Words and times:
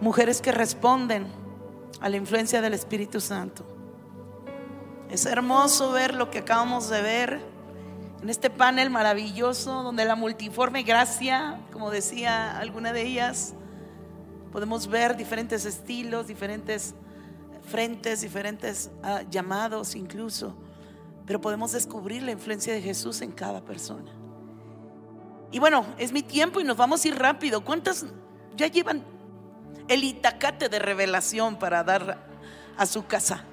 mujeres 0.00 0.40
que 0.40 0.52
responden 0.52 1.26
a 2.00 2.08
la 2.08 2.16
influencia 2.16 2.60
del 2.60 2.74
Espíritu 2.74 3.20
Santo. 3.20 3.64
Es 5.10 5.26
hermoso 5.26 5.92
ver 5.92 6.14
lo 6.14 6.30
que 6.30 6.38
acabamos 6.38 6.88
de 6.90 7.02
ver 7.02 7.40
en 8.22 8.28
este 8.28 8.50
panel 8.50 8.90
maravilloso 8.90 9.82
donde 9.82 10.04
la 10.04 10.16
multiforme 10.16 10.82
gracia, 10.82 11.60
como 11.72 11.90
decía 11.90 12.58
alguna 12.58 12.92
de 12.92 13.02
ellas, 13.02 13.54
podemos 14.52 14.88
ver 14.88 15.16
diferentes 15.16 15.64
estilos, 15.64 16.26
diferentes 16.26 16.94
frentes, 17.68 18.20
diferentes 18.20 18.90
ah, 19.02 19.22
llamados 19.30 19.94
incluso, 19.94 20.54
pero 21.26 21.40
podemos 21.40 21.72
descubrir 21.72 22.22
la 22.22 22.32
influencia 22.32 22.72
de 22.72 22.82
Jesús 22.82 23.20
en 23.20 23.32
cada 23.32 23.60
persona. 23.60 24.10
Y 25.50 25.58
bueno, 25.58 25.86
es 25.96 26.12
mi 26.12 26.22
tiempo 26.22 26.60
y 26.60 26.64
nos 26.64 26.76
vamos 26.76 27.04
a 27.04 27.08
ir 27.08 27.18
rápido. 27.18 27.64
¿Cuántas 27.64 28.04
ya 28.56 28.66
llevan 28.66 29.02
el 29.88 30.04
itacate 30.04 30.68
de 30.68 30.78
revelación 30.78 31.56
para 31.56 31.82
dar 31.82 32.18
a 32.76 32.86
su 32.86 33.06
casa? 33.06 33.44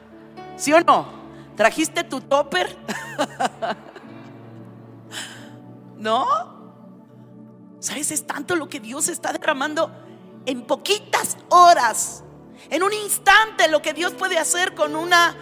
¿Sí 0.57 0.73
o 0.73 0.81
no? 0.81 1.07
¿Trajiste 1.55 2.03
tu 2.03 2.21
topper? 2.21 2.75
¿No? 5.97 6.25
¿Sabes? 7.79 8.11
Es 8.11 8.27
tanto 8.27 8.55
lo 8.55 8.67
que 8.67 8.79
Dios 8.79 9.07
está 9.07 9.31
derramando 9.31 9.91
en 10.45 10.63
poquitas 10.63 11.37
horas, 11.49 12.23
en 12.69 12.83
un 12.83 12.93
instante, 12.93 13.67
lo 13.67 13.81
que 13.81 13.93
Dios 13.93 14.13
puede 14.13 14.37
hacer 14.37 14.75
con 14.75 14.95
una 14.95 15.35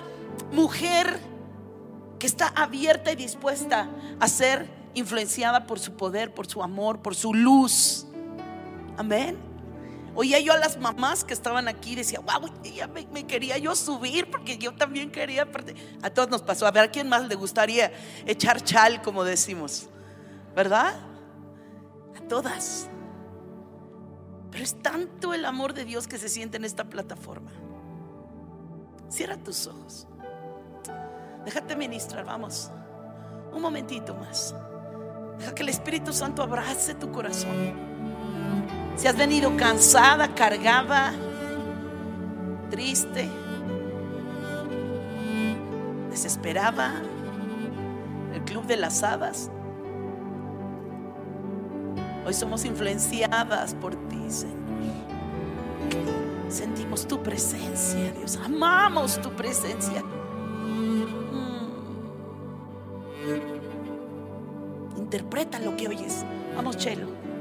mujer 0.51 1.19
que 2.19 2.27
está 2.27 2.47
abierta 2.47 3.11
y 3.11 3.15
dispuesta 3.15 3.89
a 4.19 4.27
ser 4.27 4.69
influenciada 4.93 5.65
por 5.65 5.79
su 5.79 5.93
poder, 5.93 6.33
por 6.33 6.47
su 6.47 6.63
amor, 6.63 7.01
por 7.01 7.15
su 7.15 7.33
luz. 7.33 8.05
Amén. 8.97 9.52
Oía 10.15 10.39
yo 10.39 10.53
a 10.53 10.57
las 10.57 10.77
mamás 10.77 11.23
que 11.23 11.33
estaban 11.33 11.67
aquí, 11.67 11.95
decía, 11.95 12.19
wow, 12.19 12.51
ella 12.63 12.87
me, 12.87 13.25
quería 13.25 13.57
yo 13.57 13.75
subir 13.75 14.29
porque 14.29 14.57
yo 14.57 14.73
también 14.73 15.11
quería. 15.11 15.47
A 16.01 16.09
todos 16.11 16.29
nos 16.29 16.43
pasó. 16.43 16.67
A 16.67 16.71
ver, 16.71 16.83
¿a 16.83 16.91
quién 16.91 17.09
más 17.09 17.27
le 17.27 17.35
gustaría 17.35 17.91
echar 18.25 18.61
chal, 18.63 19.01
como 19.01 19.23
decimos? 19.23 19.87
¿Verdad? 20.55 20.93
A 22.15 22.27
todas. 22.27 22.87
Pero 24.51 24.63
es 24.63 24.79
tanto 24.83 25.33
el 25.33 25.45
amor 25.45 25.73
de 25.73 25.83
Dios 25.83 26.07
que 26.07 26.19
se 26.19 26.29
siente 26.29 26.57
en 26.57 26.65
esta 26.65 26.83
plataforma. 26.83 27.51
Cierra 29.09 29.37
tus 29.37 29.65
ojos. 29.65 30.07
Déjate 31.43 31.75
ministrar, 31.75 32.23
vamos. 32.23 32.69
Un 33.51 33.61
momentito 33.61 34.13
más. 34.13 34.53
Deja 35.39 35.55
que 35.55 35.63
el 35.63 35.69
Espíritu 35.69 36.13
Santo 36.13 36.43
abrace 36.43 36.93
tu 36.93 37.11
corazón. 37.11 37.92
Si 38.95 39.07
has 39.07 39.17
venido 39.17 39.55
cansada, 39.57 40.33
cargada, 40.33 41.13
triste, 42.69 43.29
desesperada, 46.09 47.01
el 48.33 48.41
club 48.43 48.65
de 48.65 48.77
las 48.77 49.03
hadas. 49.03 49.49
Hoy 52.25 52.33
somos 52.33 52.63
influenciadas 52.65 53.73
por 53.75 53.95
ti, 54.07 54.29
Señor. 54.29 54.63
Sentimos 56.49 57.07
tu 57.07 57.21
presencia, 57.21 58.11
Dios. 58.11 58.39
Amamos 58.45 59.19
tu 59.21 59.31
presencia. 59.31 60.03
Interpreta 64.95 65.59
lo 65.59 65.75
que 65.75 65.87
oyes. 65.87 66.23
Vamos, 66.55 66.77
Chelo. 66.77 67.32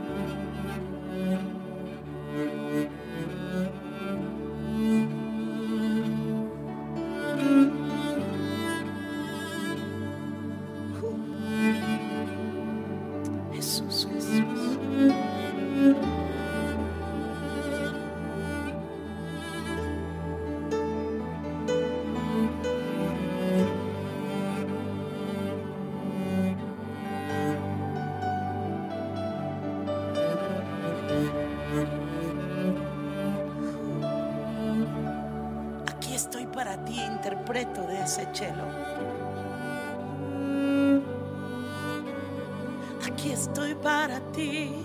Aquí 43.07 43.31
estoy 43.33 43.75
para 43.75 44.21
ti. 44.33 44.85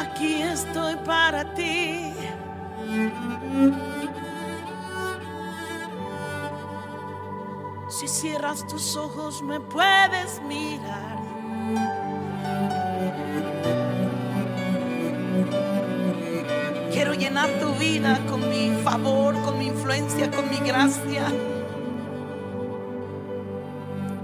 Aquí 0.00 0.42
estoy 0.42 0.94
para 1.04 1.52
ti. 1.54 2.12
Si 7.88 8.06
cierras 8.06 8.64
tus 8.68 8.96
ojos 8.96 9.42
me 9.42 9.58
puedes 9.58 10.40
mirar. 10.42 11.23
Tu 17.60 17.74
vida 17.74 18.20
con 18.28 18.48
mi 18.48 18.72
favor, 18.82 19.34
con 19.42 19.58
mi 19.58 19.66
influencia, 19.66 20.30
con 20.30 20.48
mi 20.48 20.58
gracia. 20.58 21.26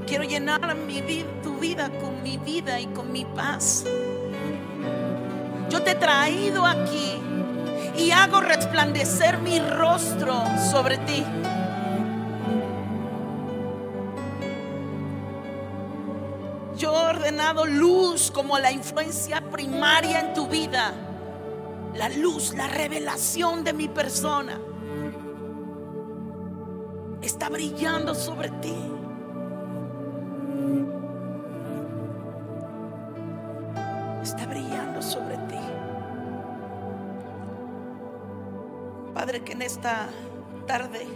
Quiero 0.07 0.25
llenar 0.25 0.75
mi 0.77 1.01
tu 1.43 1.57
vida 1.59 1.91
con 2.01 2.23
mi 2.23 2.37
vida 2.39 2.81
y 2.81 2.87
con 2.87 3.13
mi 3.13 3.25
paz. 3.25 3.85
Yo 5.69 5.83
te 5.83 5.93
he 5.93 5.95
traído 5.95 6.67
aquí 6.67 7.21
y 7.97 8.11
hago 8.11 8.41
resplandecer 8.41 9.39
mi 9.39 9.59
rostro 9.61 10.43
sobre 10.71 10.99
ti. 10.99 11.25
Yo 16.77 16.95
he 16.95 17.11
ordenado 17.11 17.67
luz 17.67 18.31
como 18.31 18.59
la 18.59 18.73
influencia 18.73 19.43
primaria 19.51 20.21
en 20.21 20.35
tu 20.35 20.47
vida. 20.49 21.10
La 21.95 22.09
luz, 22.09 22.55
la 22.55 22.69
revelación 22.69 23.65
de 23.65 23.73
mi 23.73 23.89
persona 23.89 24.61
está 27.21 27.49
brillando 27.49 28.15
sobre 28.15 28.49
ti. 28.51 28.75
Está 34.23 34.47
brillando 34.47 35.03
sobre 35.03 35.37
ti. 35.37 35.59
Padre, 39.15 39.43
que 39.43 39.53
en 39.53 39.63
esta 39.63 40.09
tarde 40.67 41.07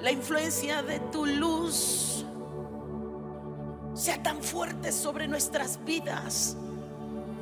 la 0.00 0.10
influencia 0.10 0.82
de 0.82 1.00
tu 1.10 1.26
luz 1.26 2.24
sea 3.94 4.22
tan 4.22 4.42
fuerte 4.42 4.92
sobre 4.92 5.28
nuestras 5.28 5.82
vidas 5.84 6.56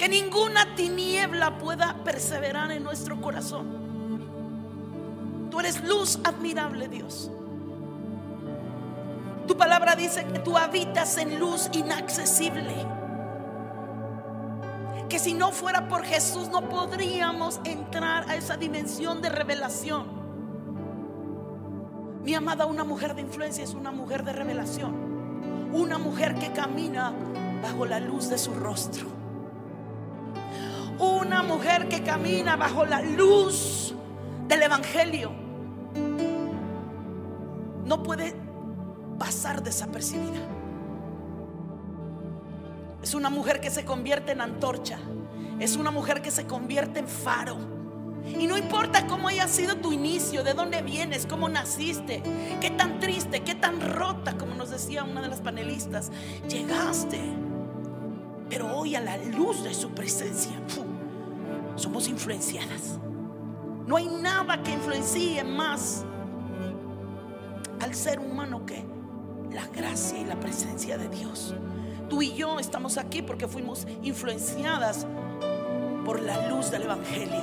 que 0.00 0.08
ninguna 0.08 0.74
tiniebla 0.76 1.58
pueda 1.58 1.94
perseverar 2.02 2.72
en 2.72 2.82
nuestro 2.82 3.20
corazón. 3.20 3.66
Tú 5.50 5.60
eres 5.60 5.84
luz 5.84 6.18
admirable, 6.24 6.88
Dios. 6.88 7.30
Tu 9.46 9.54
palabra 9.58 9.96
dice 9.96 10.24
que 10.24 10.38
tú 10.38 10.56
habitas 10.56 11.18
en 11.18 11.38
luz 11.38 11.68
inaccesible. 11.74 12.74
Que 15.10 15.18
si 15.18 15.34
no 15.34 15.52
fuera 15.52 15.86
por 15.86 16.02
Jesús 16.02 16.48
no 16.48 16.66
podríamos 16.66 17.60
entrar 17.64 18.24
a 18.30 18.36
esa 18.36 18.56
dimensión 18.56 19.20
de 19.20 19.28
revelación. 19.28 20.06
Mi 22.24 22.32
amada, 22.32 22.64
una 22.64 22.84
mujer 22.84 23.14
de 23.14 23.20
influencia 23.20 23.62
es 23.62 23.74
una 23.74 23.92
mujer 23.92 24.24
de 24.24 24.32
revelación. 24.32 24.94
Una 25.74 25.98
mujer 25.98 26.36
que 26.36 26.52
camina 26.52 27.12
bajo 27.62 27.84
la 27.84 28.00
luz 28.00 28.30
de 28.30 28.38
su 28.38 28.54
rostro. 28.54 29.19
Una 31.00 31.42
mujer 31.42 31.88
que 31.88 32.02
camina 32.02 32.56
bajo 32.56 32.84
la 32.84 33.00
luz 33.00 33.94
del 34.46 34.62
Evangelio. 34.62 35.32
No 37.86 38.02
puede 38.02 38.36
pasar 39.18 39.62
desapercibida. 39.62 40.40
Es 43.02 43.14
una 43.14 43.30
mujer 43.30 43.62
que 43.62 43.70
se 43.70 43.86
convierte 43.86 44.32
en 44.32 44.42
antorcha. 44.42 44.98
Es 45.58 45.76
una 45.76 45.90
mujer 45.90 46.20
que 46.20 46.30
se 46.30 46.46
convierte 46.46 47.00
en 47.00 47.08
faro. 47.08 47.56
Y 48.26 48.46
no 48.46 48.58
importa 48.58 49.06
cómo 49.06 49.28
haya 49.28 49.48
sido 49.48 49.76
tu 49.76 49.92
inicio, 49.92 50.44
de 50.44 50.52
dónde 50.52 50.82
vienes, 50.82 51.24
cómo 51.24 51.48
naciste, 51.48 52.22
qué 52.60 52.68
tan 52.68 53.00
triste, 53.00 53.42
qué 53.42 53.54
tan 53.54 53.80
rota, 53.80 54.36
como 54.36 54.54
nos 54.54 54.68
decía 54.68 55.02
una 55.04 55.22
de 55.22 55.28
las 55.28 55.40
panelistas, 55.40 56.12
llegaste. 56.46 57.20
Pero 58.50 58.76
hoy 58.76 58.96
a 58.96 59.00
la 59.00 59.16
luz 59.16 59.64
de 59.64 59.72
su 59.72 59.92
presencia 59.92 60.52
somos 61.80 62.08
influenciadas. 62.08 62.98
No 63.86 63.96
hay 63.96 64.06
nada 64.06 64.62
que 64.62 64.72
influencie 64.72 65.42
más 65.42 66.04
al 67.80 67.94
ser 67.94 68.20
humano 68.20 68.64
que 68.66 68.84
la 69.50 69.66
gracia 69.66 70.18
y 70.18 70.24
la 70.24 70.38
presencia 70.38 70.98
de 70.98 71.08
Dios. 71.08 71.54
Tú 72.08 72.22
y 72.22 72.34
yo 72.34 72.58
estamos 72.58 72.98
aquí 72.98 73.22
porque 73.22 73.48
fuimos 73.48 73.86
influenciadas 74.02 75.06
por 76.04 76.20
la 76.20 76.48
luz 76.48 76.70
del 76.70 76.82
Evangelio, 76.82 77.42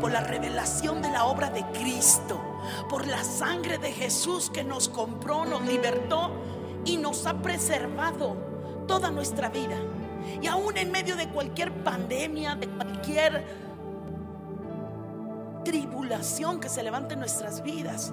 por 0.00 0.10
la 0.10 0.20
revelación 0.20 1.02
de 1.02 1.10
la 1.10 1.24
obra 1.26 1.50
de 1.50 1.64
Cristo, 1.78 2.40
por 2.88 3.06
la 3.06 3.22
sangre 3.22 3.78
de 3.78 3.92
Jesús 3.92 4.50
que 4.50 4.64
nos 4.64 4.88
compró, 4.88 5.44
nos 5.44 5.62
libertó 5.66 6.30
y 6.84 6.96
nos 6.96 7.26
ha 7.26 7.34
preservado 7.42 8.36
toda 8.86 9.10
nuestra 9.10 9.50
vida. 9.50 9.76
Y 10.40 10.46
aún 10.46 10.76
en 10.76 10.90
medio 10.90 11.16
de 11.16 11.28
cualquier 11.28 11.72
pandemia, 11.82 12.56
de 12.56 12.68
cualquier 12.68 13.44
tribulación 15.64 16.60
que 16.60 16.68
se 16.68 16.82
levante 16.82 17.14
en 17.14 17.20
nuestras 17.20 17.62
vidas, 17.62 18.12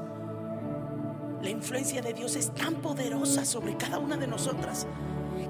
la 1.42 1.50
influencia 1.50 2.02
de 2.02 2.14
Dios 2.14 2.36
es 2.36 2.54
tan 2.54 2.76
poderosa 2.76 3.46
sobre 3.46 3.78
cada 3.78 4.00
una 4.00 4.18
de 4.18 4.28
nosotras 4.28 4.88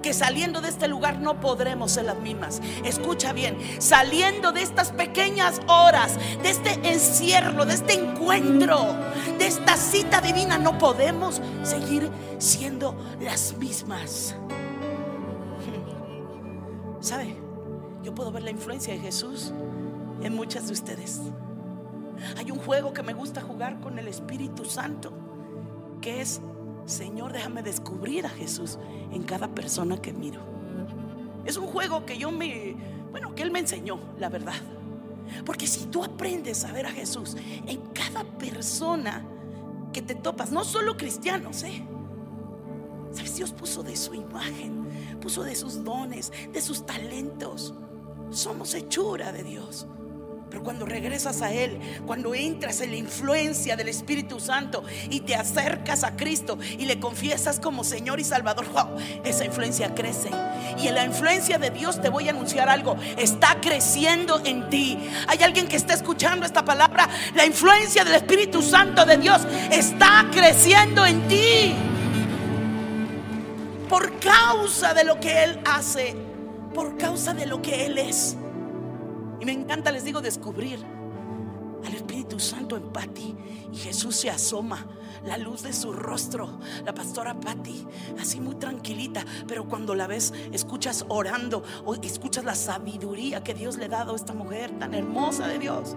que 0.02 0.14
saliendo 0.14 0.62
de 0.62 0.70
este 0.70 0.88
lugar 0.88 1.20
no 1.20 1.40
podremos 1.40 1.92
ser 1.92 2.06
las 2.06 2.18
mismas. 2.18 2.62
Escucha 2.84 3.34
bien, 3.34 3.58
saliendo 3.80 4.52
de 4.52 4.62
estas 4.62 4.92
pequeñas 4.92 5.62
horas, 5.68 6.18
de 6.44 6.50
este 6.50 6.92
encierro, 6.92 7.66
de 7.66 7.74
este 7.74 7.94
encuentro, 7.94 8.96
de 9.38 9.48
esta 9.48 9.76
cita 9.76 10.22
divina, 10.22 10.58
no 10.58 10.78
podemos 10.78 11.42
seguir 11.64 12.10
siendo 12.38 12.96
las 13.20 13.56
mismas. 13.58 14.36
¿Sabe? 17.08 17.38
Yo 18.04 18.14
puedo 18.14 18.34
ver 18.34 18.44
la 18.44 18.52
influencia 18.52 18.94
de 18.94 19.00
Jesús 19.00 19.54
en 20.22 20.36
muchas 20.36 20.68
de 20.68 20.74
ustedes. 20.74 21.22
Hay 22.36 22.52
un 22.52 22.60
juego 22.60 22.92
que 22.92 23.02
me 23.02 23.14
gusta 23.14 23.40
jugar 23.40 23.80
con 23.80 23.98
el 23.98 24.10
Espíritu 24.10 24.66
Santo, 24.66 25.14
que 26.02 26.20
es, 26.20 26.42
Señor, 26.86 27.32
déjame 27.32 27.64
descubrir 27.64 28.26
a 28.26 28.30
Jesús 28.30 28.78
en 29.14 29.24
cada 29.24 29.48
persona 29.48 30.02
que 30.02 30.12
miro. 30.12 30.42
Es 31.46 31.56
un 31.56 31.68
juego 31.68 32.06
que 32.06 32.18
yo 32.18 32.30
me, 32.30 32.76
bueno, 33.12 33.34
que 33.34 33.44
Él 33.44 33.52
me 33.52 33.60
enseñó, 33.60 34.00
la 34.20 34.28
verdad. 34.28 34.56
Porque 35.46 35.66
si 35.66 35.86
tú 35.86 36.04
aprendes 36.04 36.66
a 36.66 36.74
ver 36.74 36.88
a 36.88 36.92
Jesús 36.92 37.38
en 37.68 37.80
cada 37.94 38.26
persona 38.26 39.24
que 39.94 40.02
te 40.02 40.14
topas, 40.14 40.52
no 40.52 40.66
solo 40.66 40.98
cristianos, 40.98 41.64
¿eh? 41.64 41.88
¿Sabes? 43.14 43.38
Dios 43.38 43.54
puso 43.54 43.82
de 43.82 43.96
su 43.96 44.14
imagen, 44.14 44.87
puso 45.18 45.44
de 45.44 45.56
sus 45.56 45.84
dones, 45.84 46.32
de 46.52 46.62
sus 46.62 46.86
talentos. 46.86 47.74
Somos 48.30 48.74
hechura 48.74 49.32
de 49.32 49.44
Dios. 49.44 49.88
Pero 50.50 50.64
cuando 50.64 50.86
regresas 50.86 51.42
a 51.42 51.52
Él, 51.52 51.80
cuando 52.06 52.34
entras 52.34 52.80
en 52.80 52.92
la 52.92 52.98
influencia 52.98 53.76
del 53.76 53.90
Espíritu 53.90 54.40
Santo 54.40 54.84
y 55.10 55.20
te 55.22 55.36
acercas 55.36 56.04
a 56.04 56.16
Cristo 56.16 56.58
y 56.78 56.86
le 56.86 57.00
confiesas 57.00 57.60
como 57.60 57.84
Señor 57.84 58.20
y 58.20 58.24
Salvador, 58.24 58.66
esa 59.26 59.44
influencia 59.44 59.94
crece. 59.94 60.30
Y 60.78 60.88
en 60.88 60.96
la 60.96 61.04
influencia 61.04 61.58
de 61.58 61.70
Dios 61.70 62.02
te 62.02 62.10
voy 62.10 62.28
a 62.28 62.32
anunciar 62.32 62.70
algo, 62.70 62.96
está 63.18 63.60
creciendo 63.60 64.42
en 64.46 64.70
ti. 64.70 64.98
Hay 65.28 65.40
alguien 65.44 65.68
que 65.68 65.76
está 65.76 65.94
escuchando 65.94 66.46
esta 66.46 66.64
palabra, 66.64 67.10
la 67.36 67.46
influencia 67.46 68.06
del 68.06 68.16
Espíritu 68.16 68.62
Santo 68.62 69.06
de 69.06 69.18
Dios 69.18 69.42
está 69.70 70.30
creciendo 70.32 71.06
en 71.06 71.28
ti. 71.28 71.97
Por 73.90 74.20
causa 74.20 74.94
de 74.94 75.04
lo 75.04 75.20
que 75.20 75.44
Él 75.44 75.60
hace, 75.66 76.16
por 76.74 76.98
causa 76.98 77.34
de 77.34 77.46
lo 77.46 77.62
que 77.62 77.86
Él 77.86 77.98
es. 77.98 78.36
Y 79.40 79.46
me 79.46 79.54
encanta, 79.54 79.92
les 79.92 80.04
digo, 80.04 80.22
descubrir 80.22 80.80
al 81.86 81.94
Espíritu 81.94 82.40
Santo 82.40 82.76
en 82.76 82.92
Patti. 82.92 83.36
Y 83.72 83.78
Jesús 83.78 84.16
se 84.16 84.30
asoma, 84.30 84.86
la 85.26 85.38
luz 85.38 85.64
de 85.64 85.74
su 85.74 85.94
rostro, 85.94 86.60
la 86.86 86.94
pastora 86.94 87.40
Patti, 87.40 87.86
así 88.20 88.40
muy 88.40 88.56
tranquilita. 88.56 89.24
Pero 89.48 89.68
cuando 89.68 89.96
la 89.96 90.08
ves, 90.08 90.34
escuchas 90.52 91.06
orando 91.08 91.64
o 91.86 91.96
escuchas 91.96 92.44
la 92.44 92.56
sabiduría 92.56 93.44
que 93.44 93.54
Dios 93.54 93.78
le 93.78 93.86
ha 93.86 93.90
dado 93.90 94.14
a 94.14 94.16
esta 94.16 94.34
mujer 94.34 94.78
tan 94.80 94.94
hermosa 94.94 95.48
de 95.48 95.60
Dios. 95.60 95.96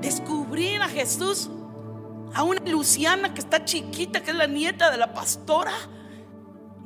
Descubrir 0.00 0.80
a 0.82 0.88
Jesús, 0.88 1.50
a 2.34 2.42
una 2.42 2.60
Luciana 2.60 3.34
que 3.34 3.40
está 3.40 3.64
chiquita, 3.64 4.22
que 4.22 4.30
es 4.30 4.36
la 4.36 4.46
nieta 4.46 4.90
de 4.90 4.98
la 4.98 5.12
pastora 5.12 5.72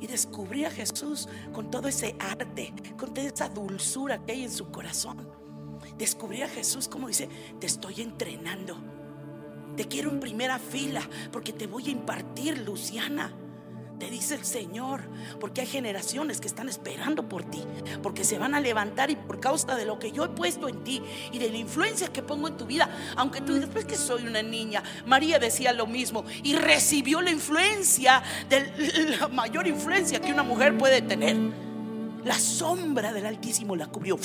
y 0.01 0.07
descubrí 0.07 0.65
a 0.65 0.71
Jesús 0.71 1.29
con 1.53 1.71
todo 1.71 1.89
ese 1.89 2.17
arte, 2.19 2.73
con 2.99 3.13
toda 3.13 3.27
esa 3.27 3.49
dulzura 3.49 4.19
que 4.25 4.33
hay 4.33 4.45
en 4.45 4.51
su 4.51 4.71
corazón. 4.71 5.29
Descubrí 5.99 6.43
a 6.43 6.49
Jesús 6.49 6.89
como 6.89 7.09
dice, 7.09 7.29
te 7.59 7.67
estoy 7.67 8.01
entrenando. 8.01 8.77
Te 9.77 9.87
quiero 9.87 10.11
en 10.11 10.21
primera 10.21 10.59
fila 10.59 11.09
porque 11.31 11.53
te 11.53 11.67
voy 11.67 11.89
a 11.89 11.91
impartir, 11.91 12.59
Luciana. 12.59 13.35
Te 14.01 14.09
dice 14.09 14.35
el 14.35 14.47
Señor, 14.47 15.03
porque 15.41 15.61
hay 15.61 15.67
generaciones 15.67 16.41
que 16.41 16.49
están 16.49 16.71
esperando 16.71 17.29
por 17.29 17.45
ti, 17.45 17.63
porque 18.03 18.25
se 18.25 18.39
van 18.39 18.55
a 18.55 18.61
levantar 18.61 19.11
y 19.11 19.17
por 19.17 19.41
causa 19.41 19.77
de 19.77 19.85
lo 19.85 19.99
que 19.99 20.11
yo 20.11 20.25
he 20.25 20.29
puesto 20.31 20.69
en 20.69 20.83
ti 20.83 21.03
y 21.31 21.39
de 21.39 21.51
la 21.51 21.59
influencia 21.59 22.09
que 22.09 22.23
pongo 22.23 22.49
en 22.49 22.57
tu 22.57 22.65
vida, 22.65 22.89
aunque 23.17 23.43
tú 23.43 23.53
digas, 23.53 23.69
pues 23.71 23.85
que 23.85 23.97
soy 23.97 24.27
una 24.27 24.43
niña, 24.43 24.83
María 25.05 25.39
decía 25.39 25.75
lo 25.75 25.87
mismo 25.87 26.25
y 26.43 26.55
recibió 26.55 27.21
la 27.21 27.31
influencia, 27.31 28.23
de 28.49 29.19
la 29.21 29.29
mayor 29.29 29.67
influencia 29.67 30.19
que 30.19 30.33
una 30.33 30.45
mujer 30.45 30.79
puede 30.79 31.03
tener. 31.03 31.37
La 32.25 32.39
sombra 32.39 33.13
del 33.13 33.27
Altísimo 33.27 33.77
la 33.77 33.87
cubrió 33.89 34.19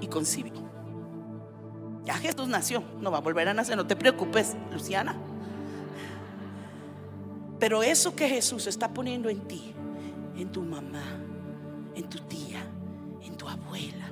y 0.00 0.06
concibió. 0.08 0.54
Ya 2.04 2.14
Jesús 2.14 2.48
nació, 2.48 2.82
no 3.00 3.12
va 3.12 3.18
a 3.18 3.20
volver 3.20 3.46
a 3.46 3.54
nacer, 3.54 3.76
no 3.76 3.86
te 3.86 3.94
preocupes, 3.94 4.56
Luciana. 4.72 5.29
Pero 7.60 7.82
eso 7.82 8.16
que 8.16 8.26
Jesús 8.26 8.66
está 8.66 8.88
poniendo 8.88 9.28
en 9.28 9.46
ti, 9.46 9.74
en 10.34 10.50
tu 10.50 10.62
mamá, 10.62 11.04
en 11.94 12.08
tu 12.08 12.18
tía, 12.20 12.66
en 13.22 13.36
tu 13.36 13.46
abuela, 13.46 14.10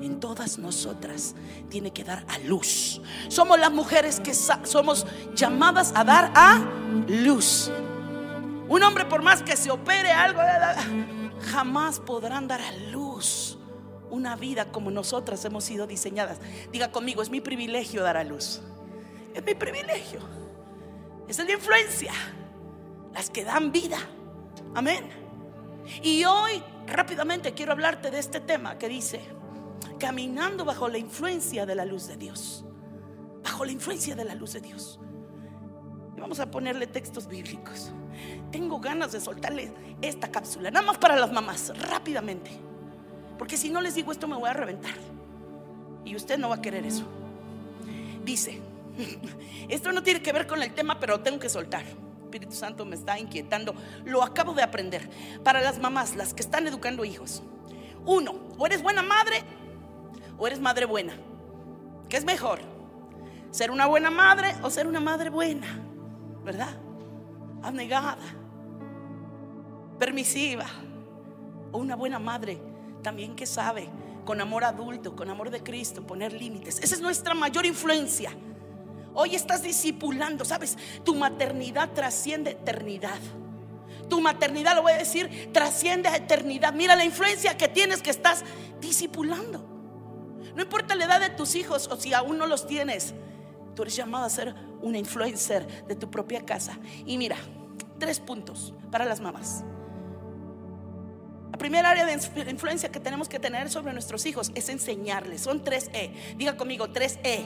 en 0.00 0.18
todas 0.18 0.58
nosotras, 0.58 1.34
tiene 1.68 1.92
que 1.92 2.02
dar 2.02 2.24
a 2.26 2.38
luz. 2.38 3.02
Somos 3.28 3.60
las 3.60 3.70
mujeres 3.70 4.18
que 4.18 4.32
somos 4.32 5.06
llamadas 5.34 5.92
a 5.94 6.04
dar 6.04 6.32
a 6.34 6.58
luz. 7.06 7.70
Un 8.66 8.82
hombre 8.82 9.04
por 9.04 9.20
más 9.22 9.42
que 9.42 9.58
se 9.58 9.70
opere 9.70 10.10
algo, 10.10 10.40
jamás 11.52 12.00
podrán 12.00 12.48
dar 12.48 12.62
a 12.62 12.72
luz 12.90 13.58
una 14.08 14.36
vida 14.36 14.72
como 14.72 14.90
nosotras 14.90 15.44
hemos 15.44 15.64
sido 15.64 15.86
diseñadas. 15.86 16.38
Diga 16.72 16.90
conmigo, 16.90 17.20
es 17.20 17.28
mi 17.28 17.42
privilegio 17.42 18.02
dar 18.02 18.16
a 18.16 18.24
luz. 18.24 18.62
Es 19.34 19.44
mi 19.44 19.54
privilegio. 19.54 20.20
Es 21.28 21.38
la 21.38 21.52
influencia 21.52 22.12
las 23.12 23.30
que 23.30 23.44
dan 23.44 23.72
vida. 23.72 23.98
Amén. 24.74 25.08
Y 26.02 26.24
hoy 26.24 26.62
rápidamente 26.86 27.52
quiero 27.52 27.72
hablarte 27.72 28.10
de 28.10 28.18
este 28.18 28.40
tema 28.40 28.78
que 28.78 28.88
dice, 28.88 29.20
caminando 29.98 30.64
bajo 30.64 30.88
la 30.88 30.98
influencia 30.98 31.66
de 31.66 31.74
la 31.74 31.84
luz 31.84 32.06
de 32.06 32.16
Dios. 32.16 32.64
Bajo 33.42 33.64
la 33.64 33.72
influencia 33.72 34.14
de 34.14 34.24
la 34.24 34.34
luz 34.34 34.52
de 34.52 34.60
Dios. 34.60 35.00
Y 36.16 36.20
vamos 36.20 36.40
a 36.40 36.50
ponerle 36.50 36.86
textos 36.86 37.26
bíblicos. 37.26 37.92
Tengo 38.50 38.80
ganas 38.80 39.12
de 39.12 39.20
soltarle 39.20 39.72
esta 40.02 40.30
cápsula, 40.30 40.70
nada 40.70 40.86
más 40.86 40.98
para 40.98 41.16
las 41.16 41.32
mamás, 41.32 41.72
rápidamente. 41.88 42.50
Porque 43.38 43.56
si 43.56 43.70
no 43.70 43.80
les 43.80 43.94
digo 43.94 44.12
esto 44.12 44.28
me 44.28 44.36
voy 44.36 44.50
a 44.50 44.52
reventar. 44.52 44.94
Y 46.04 46.16
usted 46.16 46.38
no 46.38 46.48
va 46.48 46.56
a 46.56 46.62
querer 46.62 46.84
eso. 46.84 47.04
Dice, 48.24 48.60
esto 49.68 49.92
no 49.92 50.02
tiene 50.02 50.22
que 50.22 50.32
ver 50.32 50.46
con 50.46 50.62
el 50.62 50.74
tema, 50.74 51.00
pero 51.00 51.20
tengo 51.20 51.38
que 51.38 51.48
soltar. 51.48 51.84
Espíritu 52.30 52.54
Santo 52.54 52.84
me 52.84 52.94
está 52.94 53.18
inquietando. 53.18 53.74
Lo 54.04 54.22
acabo 54.22 54.54
de 54.54 54.62
aprender. 54.62 55.10
Para 55.42 55.60
las 55.60 55.80
mamás, 55.80 56.14
las 56.14 56.32
que 56.32 56.42
están 56.42 56.66
educando 56.68 57.04
hijos. 57.04 57.42
Uno, 58.06 58.34
o 58.56 58.66
eres 58.66 58.82
buena 58.82 59.02
madre 59.02 59.42
o 60.38 60.46
eres 60.46 60.60
madre 60.60 60.86
buena. 60.86 61.12
¿Qué 62.08 62.16
es 62.16 62.24
mejor? 62.24 62.60
¿Ser 63.50 63.72
una 63.72 63.86
buena 63.86 64.10
madre 64.10 64.54
o 64.62 64.70
ser 64.70 64.86
una 64.86 65.00
madre 65.00 65.28
buena? 65.28 65.66
¿Verdad? 66.44 66.76
Abnegada, 67.62 68.16
permisiva. 69.98 70.66
O 71.72 71.78
una 71.78 71.96
buena 71.96 72.18
madre 72.18 72.62
también 73.02 73.34
que 73.34 73.46
sabe, 73.46 73.88
con 74.24 74.40
amor 74.40 74.64
adulto, 74.64 75.16
con 75.16 75.30
amor 75.30 75.50
de 75.50 75.62
Cristo, 75.62 76.06
poner 76.06 76.32
límites. 76.32 76.80
Esa 76.80 76.94
es 76.94 77.00
nuestra 77.00 77.34
mayor 77.34 77.66
influencia. 77.66 78.32
Hoy 79.14 79.34
estás 79.34 79.62
discipulando, 79.62 80.44
¿sabes? 80.44 80.76
Tu 81.04 81.14
maternidad 81.14 81.90
trasciende 81.92 82.52
eternidad. 82.52 83.18
Tu 84.08 84.20
maternidad, 84.20 84.74
lo 84.74 84.82
voy 84.82 84.92
a 84.92 84.98
decir, 84.98 85.50
trasciende 85.52 86.08
a 86.08 86.16
eternidad. 86.16 86.72
Mira 86.72 86.96
la 86.96 87.04
influencia 87.04 87.56
que 87.56 87.68
tienes 87.68 88.02
que 88.02 88.10
estás 88.10 88.44
discipulando. 88.80 89.64
No 90.54 90.62
importa 90.62 90.94
la 90.94 91.04
edad 91.04 91.20
de 91.20 91.30
tus 91.30 91.54
hijos 91.54 91.88
o 91.88 91.96
si 91.96 92.12
aún 92.12 92.38
no 92.38 92.46
los 92.46 92.66
tienes, 92.66 93.14
tú 93.74 93.82
eres 93.82 93.94
llamado 93.96 94.24
a 94.24 94.30
ser 94.30 94.54
una 94.82 94.98
influencer 94.98 95.86
de 95.86 95.94
tu 95.94 96.10
propia 96.10 96.44
casa. 96.44 96.78
Y 97.06 97.18
mira, 97.18 97.36
tres 97.98 98.20
puntos 98.20 98.74
para 98.90 99.04
las 99.04 99.20
mamás. 99.20 99.64
La 101.52 101.58
primera 101.58 101.90
área 101.90 102.06
de 102.06 102.12
influencia 102.50 102.90
que 102.90 103.00
tenemos 103.00 103.28
que 103.28 103.38
tener 103.38 103.70
sobre 103.70 103.92
nuestros 103.92 104.24
hijos 104.26 104.50
es 104.54 104.68
enseñarles. 104.68 105.42
Son 105.42 105.62
tres 105.62 105.90
E. 105.92 106.34
Diga 106.36 106.56
conmigo, 106.56 106.90
tres 106.90 107.18
E. 107.22 107.44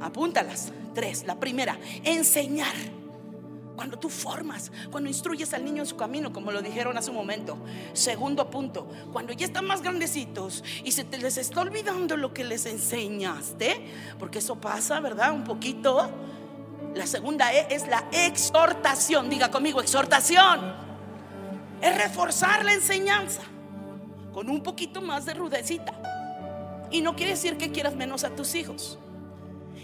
Apúntalas. 0.00 0.72
Tres. 0.94 1.24
La 1.26 1.38
primera, 1.38 1.78
enseñar. 2.04 2.74
Cuando 3.76 3.98
tú 3.98 4.10
formas, 4.10 4.70
cuando 4.90 5.08
instruyes 5.08 5.54
al 5.54 5.64
niño 5.64 5.82
en 5.82 5.86
su 5.86 5.96
camino, 5.96 6.34
como 6.34 6.52
lo 6.52 6.60
dijeron 6.60 6.98
hace 6.98 7.08
un 7.08 7.16
momento. 7.16 7.56
Segundo 7.94 8.50
punto, 8.50 8.86
cuando 9.10 9.32
ya 9.32 9.46
están 9.46 9.64
más 9.64 9.80
grandecitos 9.80 10.62
y 10.84 10.92
se 10.92 11.04
te 11.04 11.16
les 11.16 11.38
está 11.38 11.62
olvidando 11.62 12.18
lo 12.18 12.34
que 12.34 12.44
les 12.44 12.66
enseñaste, 12.66 13.86
porque 14.18 14.40
eso 14.40 14.60
pasa, 14.60 15.00
¿verdad? 15.00 15.32
Un 15.32 15.44
poquito. 15.44 16.10
La 16.94 17.06
segunda 17.06 17.54
E 17.54 17.74
es 17.74 17.86
la 17.86 18.04
exhortación. 18.12 19.30
Diga 19.30 19.50
conmigo, 19.50 19.80
exhortación. 19.80 20.74
Es 21.80 21.96
reforzar 21.96 22.66
la 22.66 22.74
enseñanza 22.74 23.40
con 24.34 24.50
un 24.50 24.62
poquito 24.62 25.00
más 25.00 25.24
de 25.24 25.32
rudecita. 25.32 25.94
Y 26.90 27.00
no 27.00 27.16
quiere 27.16 27.32
decir 27.32 27.56
que 27.56 27.70
quieras 27.70 27.94
menos 27.94 28.24
a 28.24 28.30
tus 28.30 28.54
hijos. 28.54 28.98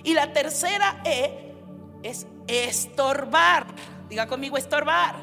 Y 0.07 0.15
la 0.15 0.33
tercera 0.33 1.01
E 1.05 1.53
es 2.05 2.29
estorbar. 2.47 3.67
Diga 4.09 4.29
conmigo, 4.29 4.57
estorbar. 4.57 5.17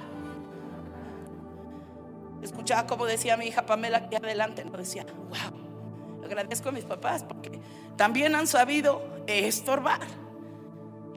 Escuchaba 2.41 2.85
como 2.85 3.05
decía 3.05 3.37
mi 3.37 3.45
hija 3.45 3.65
Pamela 3.65 3.99
aquí 3.99 4.17
adelante, 4.17 4.65
no 4.65 4.77
decía, 4.77 5.05
wow, 5.05 6.25
agradezco 6.25 6.67
a 6.67 6.71
mis 6.73 6.83
papás 6.83 7.23
porque 7.23 7.61
también 7.95 8.35
han 8.35 8.45
sabido 8.45 9.01
estorbar. 9.25 10.01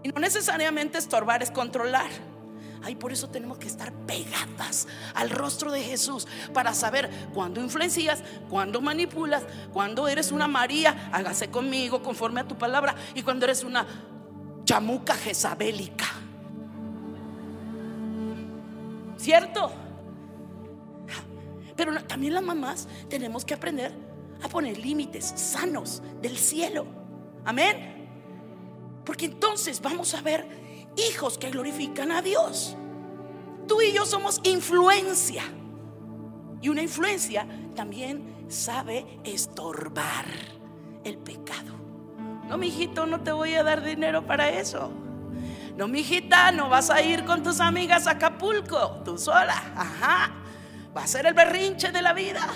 Y 0.05 0.11
no 0.11 0.21
necesariamente 0.21 0.99
estorbar 0.99 1.43
es 1.43 1.51
controlar. 1.51 2.11
Ay, 2.87 2.95
por 2.95 3.13
eso 3.13 3.29
tenemos 3.29 3.59
que 3.59 3.67
estar 3.67 3.93
pegadas 3.93 4.87
al 5.17 5.31
rostro 5.31 5.73
de 5.73 5.83
Jesús 5.83 6.29
para 6.55 6.73
saber 6.73 7.11
cuándo 7.35 7.61
influencias, 7.61 8.23
cuándo 8.49 8.81
manipulas, 8.81 9.43
cuándo 9.73 10.07
eres 10.07 10.31
una 10.31 10.47
María, 10.47 11.11
hágase 11.11 11.51
conmigo 11.51 12.01
conforme 12.01 12.43
a 12.43 12.47
tu 12.47 12.57
palabra, 12.57 12.95
y 13.17 13.25
cuando 13.25 13.45
eres 13.45 13.65
una 13.65 13.85
chamuca 14.65 15.17
jezabélica. 15.17 16.07
¿Cierto? 19.17 19.73
Pero 21.75 22.01
también 22.05 22.35
las 22.35 22.45
mamás 22.45 22.87
tenemos 23.09 23.45
que 23.45 23.55
aprender 23.55 23.91
a 24.45 24.49
poner 24.49 24.79
límites 24.79 25.25
sanos 25.35 26.05
del 26.23 26.39
cielo. 26.39 26.87
Amén. 27.45 28.07
Porque 29.05 29.25
entonces 29.25 29.83
vamos 29.83 30.15
a 30.15 30.21
ver 30.21 30.66
hijos 30.97 31.39
que 31.39 31.51
glorifican 31.51 32.11
a 32.11 32.23
Dios. 32.23 32.77
Tú 33.67 33.81
y 33.83 33.93
yo 33.93 34.07
somos 34.07 34.41
influencia. 34.45 35.43
Y 36.61 36.69
una 36.69 36.83
influencia 36.83 37.47
también 37.75 38.47
sabe 38.49 39.07
estorbar 39.25 40.25
el 41.05 41.19
pecado. 41.19 41.75
No, 42.49 42.57
mijito, 42.59 43.07
no 43.07 43.21
te 43.21 43.33
voy 43.33 43.55
a 43.55 43.63
dar 43.63 43.85
dinero 43.85 44.27
para 44.27 44.49
eso. 44.49 44.91
No, 45.77 45.89
mijita, 45.89 46.53
no 46.53 46.69
vas 46.69 46.91
a 46.91 47.03
ir 47.03 47.25
con 47.25 47.43
tus 47.43 47.61
amigas 47.61 48.07
a 48.07 48.13
Acapulco, 48.13 49.03
tú 49.05 49.19
sola. 49.19 49.63
Ajá. 49.77 50.33
Va 50.97 51.03
a 51.03 51.07
ser 51.07 51.27
el 51.27 51.35
berrinche 51.35 51.93
de 51.93 52.01
la 52.01 52.15
vida. 52.15 52.47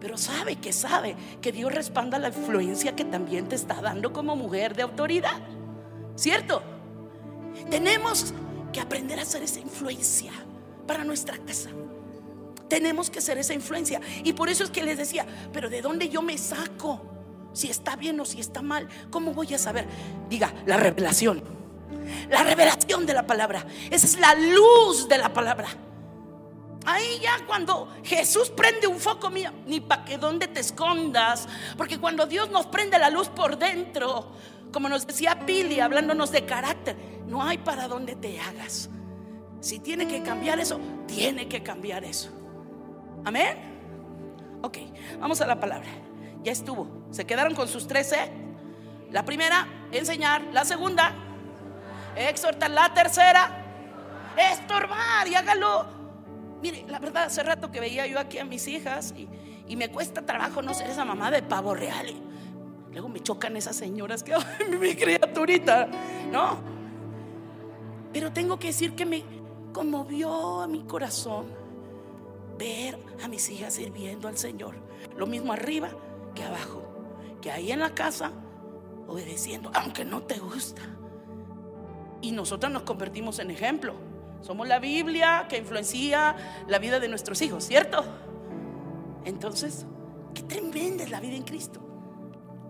Pero 0.00 0.16
sabe 0.16 0.56
que 0.56 0.72
sabe 0.72 1.14
que 1.40 1.52
Dios 1.52 1.72
respalda 1.72 2.18
la 2.18 2.28
influencia 2.28 2.96
que 2.96 3.04
también 3.04 3.48
te 3.48 3.54
está 3.54 3.80
dando 3.80 4.12
como 4.12 4.34
mujer 4.34 4.74
de 4.74 4.82
autoridad. 4.82 5.38
¿Cierto? 6.16 6.62
Tenemos 7.68 8.32
que 8.72 8.80
aprender 8.80 9.18
a 9.18 9.22
hacer 9.22 9.42
esa 9.42 9.60
influencia 9.60 10.32
para 10.86 11.04
nuestra 11.04 11.36
casa. 11.38 11.70
Tenemos 12.68 13.10
que 13.10 13.20
ser 13.20 13.36
esa 13.38 13.52
influencia. 13.52 14.00
Y 14.22 14.32
por 14.32 14.48
eso 14.48 14.64
es 14.64 14.70
que 14.70 14.82
les 14.82 14.96
decía, 14.96 15.26
pero 15.52 15.68
¿de 15.68 15.82
dónde 15.82 16.08
yo 16.08 16.22
me 16.22 16.38
saco? 16.38 17.10
si 17.52 17.68
está 17.68 17.96
bien 17.96 18.18
o 18.20 18.24
si 18.24 18.40
está 18.40 18.62
mal. 18.62 18.88
¿Cómo 19.10 19.32
voy 19.32 19.52
a 19.54 19.58
saber? 19.58 19.86
Diga, 20.28 20.52
la 20.66 20.76
revelación. 20.76 21.42
La 22.28 22.42
revelación 22.42 23.06
de 23.06 23.14
la 23.14 23.26
palabra. 23.26 23.66
Esa 23.90 24.06
es 24.06 24.18
la 24.18 24.34
luz 24.34 25.08
de 25.08 25.18
la 25.18 25.32
palabra. 25.32 25.68
Ahí 26.86 27.18
ya 27.20 27.44
cuando 27.46 27.92
Jesús 28.02 28.50
prende 28.50 28.86
un 28.86 28.98
foco 28.98 29.28
mío, 29.30 29.52
ni 29.66 29.80
para 29.80 30.04
que 30.04 30.16
donde 30.16 30.48
te 30.48 30.60
escondas, 30.60 31.46
porque 31.76 31.98
cuando 31.98 32.26
Dios 32.26 32.50
nos 32.50 32.66
prende 32.66 32.98
la 32.98 33.10
luz 33.10 33.28
por 33.28 33.58
dentro, 33.58 34.32
como 34.72 34.88
nos 34.88 35.06
decía 35.06 35.40
Pili, 35.46 35.80
hablándonos 35.80 36.30
de 36.30 36.44
carácter, 36.44 36.96
no 37.26 37.42
hay 37.42 37.58
para 37.58 37.88
donde 37.88 38.16
te 38.16 38.40
hagas. 38.40 38.90
Si 39.60 39.78
tiene 39.78 40.06
que 40.06 40.22
cambiar 40.22 40.58
eso, 40.58 40.80
tiene 41.06 41.48
que 41.48 41.62
cambiar 41.62 42.04
eso. 42.04 42.30
Amén. 43.24 43.58
Ok, 44.62 44.78
vamos 45.18 45.40
a 45.40 45.46
la 45.46 45.58
palabra 45.58 45.88
ya 46.42 46.52
estuvo. 46.52 46.88
Se 47.10 47.26
quedaron 47.26 47.54
con 47.54 47.68
sus 47.68 47.86
13. 47.86 48.30
La 49.10 49.24
primera, 49.24 49.66
enseñar. 49.92 50.42
La 50.52 50.64
segunda, 50.64 51.14
exhortar. 52.16 52.70
La 52.70 52.92
tercera, 52.94 53.50
estorbar 54.52 55.26
y 55.28 55.34
hágalo. 55.34 55.86
Mire, 56.62 56.84
la 56.88 56.98
verdad, 56.98 57.24
hace 57.24 57.42
rato 57.42 57.70
que 57.70 57.80
veía 57.80 58.06
yo 58.06 58.18
aquí 58.18 58.38
a 58.38 58.44
mis 58.44 58.68
hijas 58.68 59.14
y, 59.16 59.28
me 59.76 59.88
cuesta 59.88 60.26
trabajo 60.26 60.62
no 60.62 60.74
ser 60.74 60.90
esa 60.90 61.04
mamá 61.04 61.30
de 61.30 61.42
pavo 61.42 61.74
real. 61.74 62.12
Luego 62.92 63.08
me 63.08 63.20
chocan 63.20 63.56
esas 63.56 63.76
señoras 63.76 64.22
que, 64.22 64.34
mi 64.80 64.94
criaturita, 64.94 65.88
¿no? 66.30 66.58
Pero 68.12 68.32
tengo 68.32 68.58
que 68.58 68.68
decir 68.68 68.94
que 68.94 69.06
me 69.06 69.22
conmovió 69.72 70.62
a 70.62 70.66
mi 70.66 70.82
corazón 70.82 71.46
ver 72.58 72.98
a 73.22 73.28
mis 73.28 73.48
hijas 73.50 73.74
sirviendo 73.74 74.28
al 74.28 74.36
Señor. 74.36 74.74
Lo 75.16 75.26
mismo 75.26 75.52
arriba, 75.52 75.90
que 76.34 76.42
abajo, 76.42 76.82
que 77.40 77.50
ahí 77.50 77.72
en 77.72 77.80
la 77.80 77.94
casa, 77.94 78.32
obedeciendo, 79.06 79.70
aunque 79.74 80.04
no 80.04 80.22
te 80.22 80.38
gusta. 80.38 80.82
Y 82.20 82.32
nosotros 82.32 82.70
nos 82.70 82.82
convertimos 82.82 83.38
en 83.38 83.50
ejemplo. 83.50 83.94
Somos 84.42 84.68
la 84.68 84.78
Biblia 84.78 85.46
que 85.48 85.58
influencia 85.58 86.36
la 86.68 86.78
vida 86.78 87.00
de 87.00 87.08
nuestros 87.08 87.40
hijos, 87.42 87.64
¿cierto? 87.64 88.04
Entonces, 89.24 89.86
qué 90.34 90.42
tremenda 90.42 91.04
es 91.04 91.10
la 91.10 91.20
vida 91.20 91.36
en 91.36 91.42
Cristo. 91.42 91.80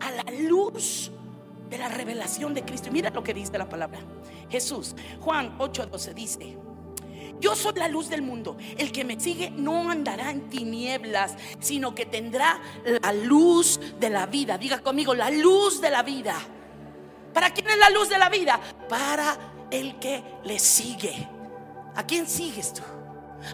A 0.00 0.10
la 0.10 0.24
luz 0.48 1.10
de 1.68 1.78
la 1.78 1.88
revelación 1.88 2.52
de 2.54 2.64
Cristo. 2.64 2.88
Y 2.88 2.92
mira 2.92 3.10
lo 3.10 3.22
que 3.22 3.34
dice 3.34 3.56
la 3.56 3.68
palabra. 3.68 4.00
Jesús, 4.50 4.94
Juan 5.20 5.56
8:12 5.58 6.14
dice, 6.14 6.56
yo 7.40 7.56
soy 7.56 7.74
la 7.74 7.88
luz 7.88 8.08
del 8.08 8.22
mundo. 8.22 8.56
El 8.76 8.92
que 8.92 9.04
me 9.04 9.18
sigue 9.18 9.50
no 9.50 9.90
andará 9.90 10.30
en 10.30 10.48
tinieblas, 10.50 11.36
sino 11.58 11.94
que 11.94 12.06
tendrá 12.06 12.60
la 12.84 13.12
luz 13.12 13.80
de 13.98 14.10
la 14.10 14.26
vida. 14.26 14.58
Diga 14.58 14.80
conmigo, 14.80 15.14
la 15.14 15.30
luz 15.30 15.80
de 15.80 15.90
la 15.90 16.02
vida. 16.02 16.34
¿Para 17.32 17.50
quién 17.50 17.68
es 17.68 17.78
la 17.78 17.90
luz 17.90 18.08
de 18.08 18.18
la 18.18 18.28
vida? 18.28 18.60
Para 18.88 19.36
el 19.70 19.98
que 19.98 20.22
le 20.44 20.58
sigue. 20.58 21.28
¿A 21.94 22.04
quién 22.04 22.26
sigues 22.26 22.74
tú? 22.74 22.82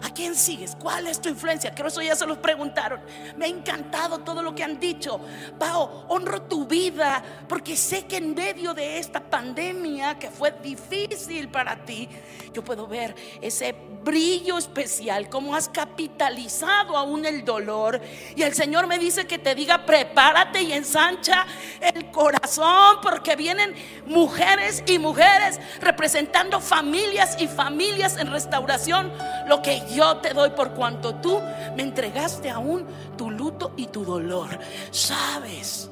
¿A 0.03 0.13
quién 0.13 0.35
sigues? 0.35 0.75
¿Cuál 0.75 1.07
es 1.07 1.21
tu 1.21 1.29
influencia? 1.29 1.73
Creo 1.73 1.87
eso 1.87 2.01
ya 2.01 2.15
se 2.15 2.25
los 2.25 2.37
preguntaron. 2.37 3.01
Me 3.37 3.45
ha 3.45 3.49
encantado 3.49 4.19
todo 4.19 4.41
lo 4.41 4.53
que 4.53 4.63
han 4.63 4.79
dicho. 4.79 5.19
Pao, 5.57 6.05
honro 6.09 6.43
tu 6.43 6.65
vida 6.65 7.23
porque 7.47 7.75
sé 7.77 8.05
que 8.05 8.17
en 8.17 8.33
medio 8.33 8.73
de 8.73 8.99
esta 8.99 9.19
pandemia 9.19 10.17
que 10.19 10.29
fue 10.29 10.51
difícil 10.51 11.49
para 11.49 11.85
ti, 11.85 12.09
yo 12.53 12.63
puedo 12.63 12.87
ver 12.87 13.15
ese 13.41 13.75
brillo 14.03 14.57
especial, 14.57 15.29
cómo 15.29 15.55
has 15.55 15.67
capitalizado 15.69 16.97
aún 16.97 17.25
el 17.25 17.43
dolor. 17.43 18.01
Y 18.35 18.43
el 18.43 18.53
Señor 18.53 18.87
me 18.87 18.99
dice 18.99 19.27
que 19.27 19.37
te 19.37 19.53
diga, 19.53 19.85
prepárate 19.85 20.61
y 20.61 20.73
ensancha 20.73 21.45
el 21.81 22.09
corazón, 22.11 22.99
porque 23.01 23.35
vienen 23.35 23.75
mujeres 24.05 24.83
y 24.87 24.97
mujeres 24.97 25.59
representando 25.81 26.61
familias 26.61 27.35
y 27.39 27.47
familias 27.47 28.17
en 28.17 28.31
restauración. 28.31 29.11
Lo 29.47 29.61
yo 29.93 30.17
te 30.17 30.33
doy 30.33 30.51
por 30.51 30.71
cuanto 30.71 31.15
tú 31.15 31.41
me 31.75 31.83
entregaste 31.83 32.49
aún 32.49 32.85
tu 33.17 33.29
luto 33.31 33.73
y 33.77 33.87
tu 33.87 34.03
dolor. 34.05 34.59
Sabes. 34.91 35.89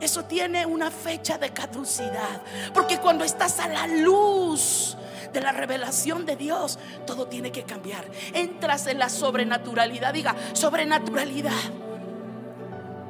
Eso 0.00 0.24
tiene 0.24 0.66
una 0.66 0.90
fecha 0.90 1.38
de 1.38 1.50
caducidad. 1.50 2.42
Porque 2.72 2.98
cuando 2.98 3.24
estás 3.24 3.58
a 3.60 3.68
la 3.68 3.86
luz 3.86 4.96
de 5.32 5.40
la 5.40 5.52
revelación 5.52 6.26
de 6.26 6.36
Dios, 6.36 6.78
todo 7.06 7.26
tiene 7.26 7.50
que 7.50 7.64
cambiar. 7.64 8.04
Entras 8.32 8.86
en 8.86 8.98
la 8.98 9.08
sobrenaturalidad, 9.08 10.12
diga, 10.12 10.34
sobrenaturalidad. 10.52 11.52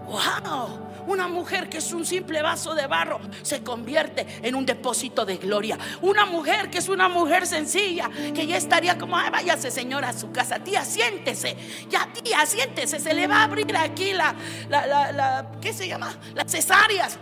¡Wow! 0.06 0.84
Una 1.06 1.28
mujer 1.28 1.68
que 1.68 1.78
es 1.78 1.92
un 1.92 2.06
simple 2.06 2.40
vaso 2.40 2.74
de 2.74 2.86
barro 2.86 3.20
se 3.42 3.62
convierte 3.62 4.26
en 4.42 4.54
un 4.54 4.64
depósito 4.64 5.24
de 5.24 5.36
gloria. 5.36 5.78
Una 6.00 6.24
mujer 6.24 6.70
que 6.70 6.78
es 6.78 6.88
una 6.88 7.08
mujer 7.08 7.46
sencilla, 7.46 8.10
que 8.34 8.46
ya 8.46 8.56
estaría 8.56 8.96
como, 8.96 9.16
Ay, 9.16 9.30
váyase 9.30 9.70
señora 9.70 10.10
a 10.10 10.12
su 10.12 10.32
casa, 10.32 10.58
tía, 10.60 10.84
siéntese. 10.84 11.56
Ya, 11.90 12.08
tía, 12.12 12.44
siéntese, 12.46 12.98
se 12.98 13.12
le 13.12 13.26
va 13.26 13.38
a 13.38 13.44
abrir 13.44 13.76
aquí 13.76 14.12
la, 14.12 14.34
la, 14.68 14.86
la, 14.86 15.12
la 15.12 15.50
¿qué 15.60 15.72
se 15.72 15.86
llama? 15.86 16.14
Las 16.34 16.50
cesáreas. 16.50 17.18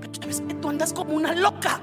Pero 0.00 0.12
sabes 0.14 0.42
que 0.42 0.54
tú 0.54 0.68
andas 0.68 0.92
como 0.92 1.14
una 1.14 1.34
loca 1.34 1.80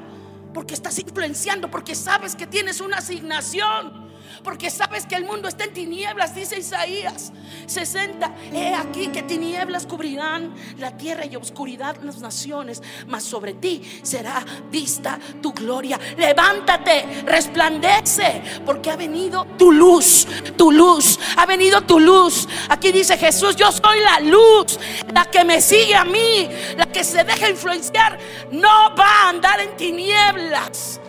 porque 0.53 0.73
estás 0.73 0.99
influenciando, 0.99 1.71
porque 1.71 1.95
sabes 1.95 2.35
que 2.35 2.45
tienes 2.45 2.81
una 2.81 2.97
asignación. 2.97 4.00
Porque 4.43 4.69
sabes 4.69 5.05
que 5.05 5.15
el 5.15 5.25
mundo 5.25 5.47
está 5.47 5.65
en 5.65 5.73
tinieblas, 5.73 6.35
dice 6.35 6.59
Isaías 6.59 7.31
60. 7.67 8.31
He 8.53 8.73
aquí 8.73 9.07
que 9.07 9.23
tinieblas 9.23 9.85
cubrirán 9.85 10.53
la 10.77 10.97
tierra 10.97 11.25
y 11.25 11.35
oscuridad 11.35 11.97
las 12.01 12.19
naciones, 12.19 12.81
mas 13.07 13.23
sobre 13.23 13.53
ti 13.53 13.81
será 14.03 14.43
vista 14.71 15.19
tu 15.41 15.53
gloria. 15.53 15.99
Levántate, 16.17 17.23
resplandece, 17.25 18.41
porque 18.65 18.91
ha 18.91 18.95
venido 18.95 19.45
tu 19.57 19.71
luz, 19.71 20.27
tu 20.57 20.71
luz, 20.71 21.19
ha 21.37 21.45
venido 21.45 21.81
tu 21.81 21.99
luz. 21.99 22.47
Aquí 22.69 22.91
dice 22.91 23.17
Jesús, 23.17 23.55
yo 23.55 23.71
soy 23.71 23.99
la 23.99 24.19
luz, 24.19 24.79
la 25.13 25.25
que 25.25 25.43
me 25.43 25.61
sigue 25.61 25.95
a 25.95 26.05
mí, 26.05 26.47
la 26.77 26.85
que 26.85 27.03
se 27.03 27.23
deja 27.23 27.49
influenciar, 27.49 28.17
no 28.51 28.95
va 28.95 29.25
a 29.25 29.29
andar 29.29 29.59
en 29.59 29.75
tinieblas. 29.77 31.00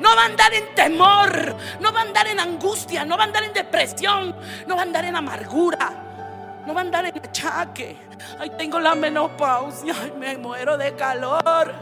No 0.00 0.14
va 0.14 0.22
a 0.22 0.26
andar 0.26 0.54
en 0.54 0.74
temor, 0.74 1.56
no 1.80 1.92
va 1.92 2.00
a 2.00 2.02
andar 2.02 2.26
en 2.28 2.38
angustia, 2.40 3.04
no 3.04 3.16
va 3.16 3.24
a 3.24 3.26
andar 3.26 3.44
en 3.44 3.52
depresión, 3.52 4.34
no 4.66 4.74
va 4.76 4.82
a 4.82 4.84
andar 4.84 5.04
en 5.04 5.16
amargura, 5.16 6.62
no 6.66 6.72
va 6.72 6.80
a 6.80 6.84
andar 6.84 7.06
en 7.06 7.18
achaque. 7.18 7.96
Ay, 8.38 8.50
tengo 8.56 8.78
la 8.78 8.94
menopausia, 8.94 9.94
ay, 10.00 10.12
me 10.18 10.38
muero 10.38 10.76
de 10.76 10.94
calor. 10.94 11.74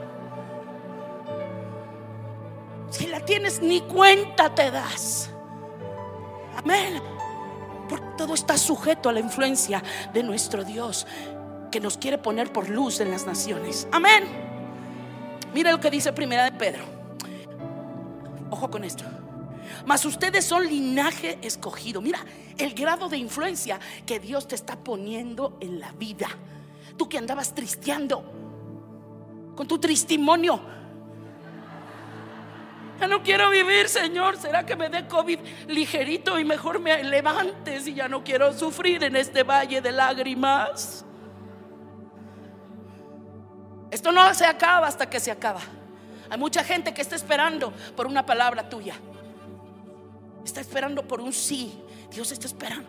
Si 2.90 3.06
la 3.06 3.20
tienes, 3.20 3.60
ni 3.60 3.80
cuenta 3.82 4.54
te 4.54 4.70
das. 4.70 5.30
Amén. 6.56 7.02
Porque 7.88 8.06
todo 8.16 8.34
está 8.34 8.56
sujeto 8.56 9.08
a 9.08 9.12
la 9.12 9.20
influencia 9.20 9.82
de 10.12 10.22
nuestro 10.22 10.64
Dios 10.64 11.06
que 11.70 11.80
nos 11.80 11.98
quiere 11.98 12.16
poner 12.16 12.52
por 12.52 12.68
luz 12.68 13.00
en 13.00 13.10
las 13.10 13.26
naciones. 13.26 13.86
Amén. 13.92 14.24
Mira 15.52 15.72
lo 15.72 15.80
que 15.80 15.90
dice 15.90 16.12
Primera 16.12 16.44
de 16.44 16.52
Pedro. 16.52 16.95
Ojo 18.56 18.70
con 18.70 18.84
esto. 18.84 19.04
Mas 19.84 20.06
ustedes 20.06 20.46
son 20.46 20.66
linaje 20.66 21.38
escogido. 21.42 22.00
Mira 22.00 22.20
el 22.56 22.72
grado 22.72 23.06
de 23.06 23.18
influencia 23.18 23.78
que 24.06 24.18
Dios 24.18 24.48
te 24.48 24.54
está 24.54 24.76
poniendo 24.76 25.58
en 25.60 25.78
la 25.78 25.92
vida. 25.92 26.28
Tú 26.96 27.06
que 27.06 27.18
andabas 27.18 27.54
tristeando 27.54 28.24
con 29.54 29.68
tu 29.68 29.78
testimonio. 29.78 30.58
Ya 32.98 33.06
no 33.06 33.22
quiero 33.22 33.50
vivir, 33.50 33.90
Señor. 33.90 34.38
¿Será 34.38 34.64
que 34.64 34.74
me 34.74 34.88
dé 34.88 35.06
COVID 35.06 35.38
ligerito 35.68 36.38
y 36.38 36.44
mejor 36.46 36.80
me 36.80 37.04
levantes 37.04 37.86
y 37.86 37.92
ya 37.92 38.08
no 38.08 38.24
quiero 38.24 38.54
sufrir 38.54 39.04
en 39.04 39.16
este 39.16 39.42
valle 39.42 39.82
de 39.82 39.92
lágrimas? 39.92 41.04
Esto 43.90 44.12
no 44.12 44.32
se 44.32 44.46
acaba 44.46 44.86
hasta 44.86 45.10
que 45.10 45.20
se 45.20 45.30
acaba. 45.30 45.60
Hay 46.30 46.38
mucha 46.38 46.64
gente 46.64 46.92
que 46.92 47.02
está 47.02 47.16
esperando 47.16 47.72
por 47.96 48.06
una 48.06 48.24
palabra 48.24 48.68
tuya. 48.68 48.94
Está 50.44 50.60
esperando 50.60 51.06
por 51.06 51.20
un 51.20 51.32
sí. 51.32 51.78
Dios 52.10 52.30
está 52.32 52.46
esperando. 52.46 52.88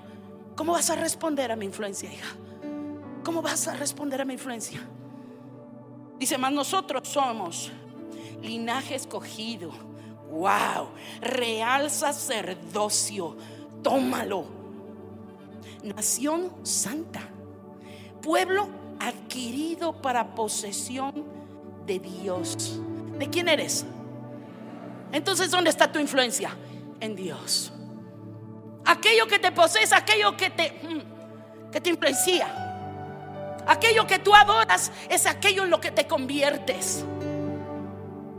¿Cómo 0.55 0.73
vas 0.73 0.89
a 0.89 0.95
responder 0.95 1.51
a 1.51 1.55
mi 1.55 1.65
influencia, 1.65 2.11
hija? 2.11 2.35
¿Cómo 3.23 3.41
vas 3.41 3.67
a 3.67 3.75
responder 3.75 4.21
a 4.21 4.25
mi 4.25 4.33
influencia? 4.33 4.79
Dice, 6.19 6.37
más 6.37 6.51
nosotros 6.51 7.07
somos 7.07 7.71
linaje 8.41 8.95
escogido. 8.95 9.71
Wow, 10.29 10.89
real 11.21 11.89
sacerdocio. 11.89 13.37
Tómalo. 13.83 14.45
Nación 15.83 16.51
santa. 16.63 17.21
Pueblo 18.21 18.67
adquirido 18.99 20.01
para 20.01 20.35
posesión 20.35 21.25
de 21.85 21.99
Dios. 21.99 22.79
¿De 23.17 23.29
quién 23.29 23.49
eres? 23.49 23.85
Entonces, 25.11 25.51
¿dónde 25.51 25.69
está 25.69 25.91
tu 25.91 25.99
influencia? 25.99 26.51
En 26.99 27.15
Dios. 27.15 27.71
Aquello 28.85 29.27
que 29.27 29.39
te 29.39 29.51
posees, 29.51 29.91
aquello 29.93 30.35
que 30.37 30.49
te, 30.49 30.79
mm, 30.83 31.71
que 31.71 31.81
te 31.81 31.89
influencia. 31.89 32.47
Aquello 33.67 34.07
que 34.07 34.19
tú 34.19 34.33
adoras 34.33 34.91
es 35.09 35.25
aquello 35.25 35.65
en 35.65 35.69
lo 35.69 35.81
que 35.81 35.91
te 35.91 36.07
conviertes 36.07 37.03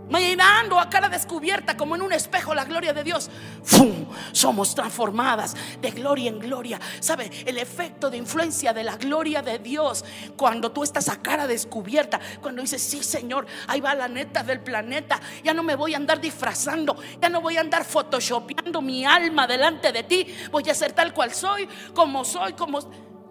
mirando 0.08 0.78
a 0.78 0.88
cara 0.88 1.08
descubierta 1.08 1.76
como 1.76 1.96
en 1.96 2.02
un 2.02 2.12
espejo 2.12 2.54
la 2.54 2.64
gloria 2.64 2.92
de 2.92 3.04
Dios, 3.04 3.30
¡fum! 3.62 4.06
somos 4.32 4.74
transformadas 4.74 5.54
de 5.80 5.90
gloria 5.90 6.30
en 6.30 6.38
gloria. 6.38 6.80
¿Sabe? 7.00 7.30
El 7.46 7.58
efecto 7.58 8.10
de 8.10 8.16
influencia 8.16 8.72
de 8.72 8.84
la 8.84 8.96
gloria 8.96 9.42
de 9.42 9.58
Dios 9.58 10.04
cuando 10.36 10.72
tú 10.72 10.82
estás 10.82 11.08
a 11.08 11.20
cara 11.20 11.46
descubierta, 11.46 12.20
cuando 12.40 12.62
dices, 12.62 12.82
sí 12.82 13.02
Señor, 13.02 13.46
ahí 13.66 13.80
va 13.80 13.94
la 13.94 14.08
neta 14.08 14.42
del 14.42 14.60
planeta, 14.60 15.20
ya 15.42 15.54
no 15.54 15.62
me 15.62 15.76
voy 15.76 15.94
a 15.94 15.96
andar 15.96 16.20
disfrazando, 16.20 16.96
ya 17.20 17.28
no 17.28 17.40
voy 17.40 17.56
a 17.56 17.60
andar 17.60 17.84
photoshopeando 17.84 18.80
mi 18.82 19.04
alma 19.04 19.46
delante 19.46 19.92
de 19.92 20.02
ti, 20.02 20.26
voy 20.50 20.68
a 20.68 20.74
ser 20.74 20.92
tal 20.92 21.12
cual 21.12 21.32
soy, 21.32 21.68
como 21.94 22.24
soy, 22.24 22.52
como... 22.54 22.78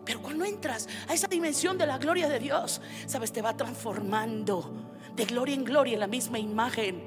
Pero 0.05 0.21
cuando 0.21 0.45
entras 0.45 0.87
a 1.09 1.13
esa 1.13 1.27
dimensión 1.27 1.77
de 1.77 1.85
la 1.85 1.97
gloria 1.97 2.29
de 2.29 2.39
Dios, 2.39 2.79
sabes, 3.07 3.33
te 3.33 3.41
va 3.41 3.57
transformando 3.57 4.86
de 5.17 5.25
gloria 5.25 5.55
en 5.55 5.65
gloria, 5.65 5.97
la 5.97 6.07
misma 6.07 6.37
imagen, 6.37 7.01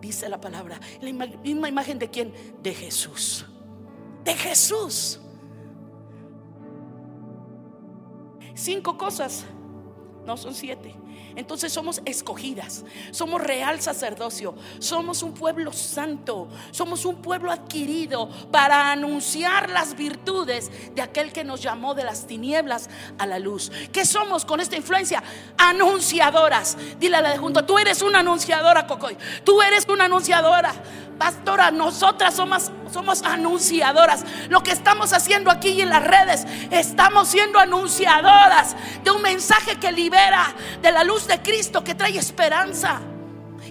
dice 0.00 0.28
la 0.28 0.40
palabra. 0.40 0.80
La 1.02 1.12
misma 1.42 1.68
imagen 1.68 1.98
de 1.98 2.08
quién? 2.08 2.32
De 2.62 2.72
Jesús. 2.72 3.44
De 4.24 4.32
Jesús. 4.34 5.20
Cinco 8.54 8.96
cosas, 8.96 9.44
no 10.24 10.36
son 10.36 10.54
siete. 10.54 10.94
Entonces 11.38 11.72
somos 11.72 12.02
escogidas, 12.04 12.84
somos 13.12 13.40
real 13.40 13.80
sacerdocio, 13.80 14.56
somos 14.80 15.22
un 15.22 15.34
pueblo 15.34 15.72
santo, 15.72 16.48
somos 16.72 17.04
un 17.04 17.22
pueblo 17.22 17.52
adquirido 17.52 18.28
para 18.50 18.90
anunciar 18.90 19.70
las 19.70 19.96
virtudes 19.96 20.68
de 20.96 21.00
aquel 21.00 21.32
que 21.32 21.44
nos 21.44 21.62
llamó 21.62 21.94
de 21.94 22.02
las 22.02 22.26
tinieblas 22.26 22.90
a 23.18 23.26
la 23.26 23.38
luz. 23.38 23.70
¿Qué 23.92 24.04
somos 24.04 24.44
con 24.44 24.58
esta 24.58 24.74
influencia? 24.74 25.22
Anunciadoras. 25.56 26.76
Dile 26.98 27.18
a 27.18 27.22
la 27.22 27.30
de 27.30 27.38
junto, 27.38 27.64
tú 27.64 27.78
eres 27.78 28.02
una 28.02 28.18
anunciadora, 28.18 28.88
Cocoy. 28.88 29.16
Tú 29.44 29.62
eres 29.62 29.86
una 29.88 30.06
anunciadora. 30.06 30.74
Pastora, 31.18 31.70
nosotras 31.70 32.34
somos, 32.34 32.72
somos 32.90 33.22
anunciadoras. 33.22 34.24
Lo 34.48 34.62
que 34.62 34.72
estamos 34.72 35.12
haciendo 35.12 35.50
aquí 35.50 35.80
en 35.80 35.90
las 35.90 36.04
redes, 36.04 36.46
estamos 36.70 37.28
siendo 37.28 37.58
anunciadoras 37.58 38.76
de 39.04 39.10
un 39.10 39.22
mensaje 39.22 39.76
que 39.76 39.92
libera 39.92 40.54
de 40.82 40.92
la 40.92 41.04
luz 41.04 41.26
de 41.26 41.40
Cristo, 41.42 41.84
que 41.84 41.94
trae 41.94 42.18
esperanza 42.18 43.00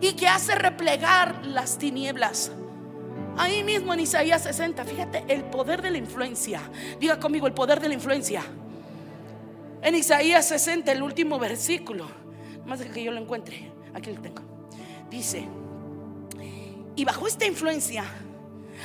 y 0.02 0.14
que 0.14 0.28
hace 0.28 0.56
replegar 0.56 1.46
las 1.46 1.78
tinieblas. 1.78 2.52
Ahí 3.38 3.64
mismo 3.64 3.94
en 3.94 4.00
Isaías 4.00 4.44
60, 4.44 4.84
fíjate 4.84 5.24
el 5.28 5.44
poder 5.44 5.82
de 5.82 5.92
la 5.92 5.98
influencia. 5.98 6.62
Diga 7.00 7.20
conmigo 7.20 7.46
el 7.46 7.54
poder 7.54 7.80
de 7.80 7.88
la 7.88 7.94
influencia. 7.94 8.44
En 9.82 9.96
Isaías 9.96 10.48
60, 10.48 10.92
el 10.92 11.04
último 11.04 11.38
versículo, 11.38 12.08
más 12.66 12.82
que 12.82 13.04
yo 13.04 13.12
lo 13.12 13.22
encuentre, 13.22 13.72
aquí 13.94 14.12
lo 14.12 14.22
tengo. 14.22 14.42
Dice, 15.10 15.48
y 16.96 17.06
bajo 17.06 17.28
esta 17.28 17.46
influencia 17.46 18.04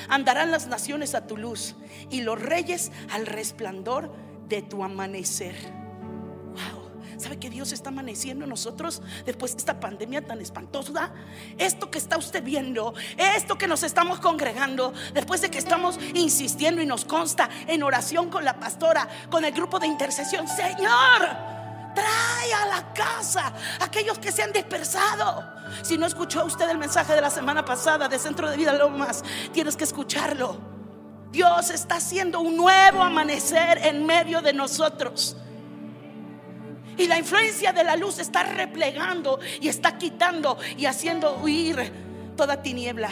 andarán 0.09 0.51
las 0.51 0.67
naciones 0.67 1.15
a 1.15 1.27
tu 1.27 1.37
luz 1.37 1.75
y 2.11 2.23
los 2.23 2.41
reyes 2.41 2.93
al 3.11 3.27
resplandor 3.27 4.13
de 4.49 4.63
tu 4.63 4.85
amanecer. 4.85 5.55
Wow, 6.53 7.19
¿sabe 7.19 7.39
que 7.39 7.51
Dios 7.51 7.73
está 7.73 7.89
amaneciendo 7.89 8.45
en 8.45 8.51
nosotros 8.51 9.03
después 9.25 9.53
de 9.53 9.59
esta 9.59 9.81
pandemia 9.81 10.25
tan 10.25 10.41
espantosa? 10.41 11.13
Esto 11.59 11.91
que 11.91 11.99
está 11.99 12.19
usted 12.19 12.43
viendo, 12.43 12.95
esto 13.37 13.57
que 13.57 13.69
nos 13.69 13.83
estamos 13.83 14.21
congregando, 14.21 14.93
después 15.15 15.41
de 15.41 15.51
que 15.51 15.59
estamos 15.59 15.99
insistiendo 16.15 16.83
y 16.83 16.87
nos 16.87 17.05
consta 17.05 17.49
en 17.67 17.83
oración 17.83 18.29
con 18.31 18.45
la 18.45 18.59
pastora, 18.59 19.09
con 19.31 19.45
el 19.45 19.53
grupo 19.53 19.79
de 19.79 19.87
intercesión, 19.87 20.47
Señor 20.49 21.62
Trae 21.95 22.55
a 22.55 22.67
la 22.67 22.93
casa 22.93 23.53
aquellos 23.81 24.19
que 24.19 24.33
se 24.33 24.43
han 24.43 24.53
dispersado. 24.53 25.45
Si 25.83 25.99
no 25.99 26.07
escuchó 26.07 26.45
usted 26.45 26.69
el 26.71 26.79
mensaje 26.79 27.15
de 27.15 27.21
la 27.21 27.31
semana 27.31 27.65
pasada 27.65 28.09
de 28.09 28.19
Centro 28.19 28.51
de 28.51 28.57
Vida 28.57 28.73
Lomas, 28.73 29.23
tienes 29.53 29.77
que 29.77 29.85
escucharlo. 29.85 30.59
Dios 31.31 31.71
está 31.71 31.97
haciendo 31.97 32.41
un 32.41 32.57
nuevo 32.57 33.03
amanecer 33.03 33.79
en 33.79 34.05
medio 34.05 34.43
de 34.43 34.53
nosotros. 34.53 35.37
Y 36.97 37.07
la 37.07 37.19
influencia 37.19 37.73
de 37.73 37.85
la 37.85 37.97
luz 37.97 38.19
está 38.19 38.43
replegando 38.43 39.41
y 39.61 39.69
está 39.69 39.97
quitando 39.97 40.59
y 40.77 40.85
haciendo 40.87 41.37
huir 41.37 41.93
toda 42.37 42.63
tiniebla. 42.63 43.11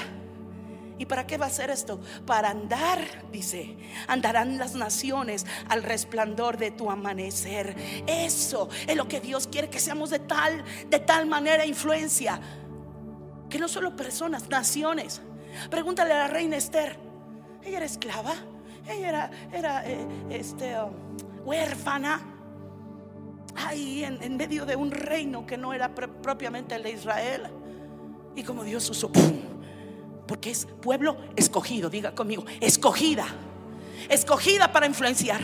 ¿Y 1.01 1.07
para 1.07 1.27
qué 1.27 1.39
va 1.39 1.47
a 1.47 1.51
ser 1.51 1.71
esto? 1.71 1.99
Para 2.27 2.51
andar, 2.51 2.99
dice, 3.33 3.75
andarán 4.07 4.59
las 4.59 4.75
naciones 4.75 5.47
al 5.71 5.83
resplandor 5.83 6.59
de 6.59 6.73
tu 6.73 6.91
amanecer. 6.91 7.75
Eso 8.07 8.69
es 8.87 8.95
lo 8.99 9.09
que 9.09 9.19
Dios 9.19 9.47
quiere 9.47 9.71
que 9.71 9.81
seamos 9.81 10.11
de 10.11 10.19
tal, 10.19 10.63
de 10.91 10.99
tal 10.99 11.25
manera 11.25 11.65
influencia. 11.65 12.39
Que 13.49 13.59
no 13.59 13.67
solo 13.67 13.97
personas, 13.97 14.51
naciones. 14.51 15.23
Pregúntale 15.71 16.13
a 16.13 16.19
la 16.19 16.29
reina 16.29 16.59
Esther. 16.59 16.99
Ella 17.63 17.79
era 17.79 17.87
esclava. 17.87 18.35
Ella 18.87 19.09
era, 19.09 19.31
era 19.55 19.89
eh, 19.89 20.07
este, 20.29 20.79
um, 20.79 20.93
huérfana. 21.47 22.21
Ahí 23.57 24.05
en, 24.05 24.23
en, 24.23 24.37
medio 24.37 24.67
de 24.67 24.77
un 24.77 24.91
reino 24.91 25.47
que 25.47 25.57
no 25.57 25.73
era 25.73 25.95
propiamente 25.95 26.75
el 26.75 26.83
de 26.83 26.91
Israel. 26.91 27.45
Y 28.37 28.43
como 28.43 28.65
Dios 28.65 28.91
usó, 28.91 29.11
¡pum! 29.11 29.50
Porque 30.31 30.53
es 30.53 30.65
pueblo 30.81 31.17
escogido, 31.35 31.91
diga 31.91 32.15
conmigo, 32.15 32.45
escogida, 32.61 33.27
escogida 34.09 34.71
para 34.71 34.87
influenciar. 34.87 35.41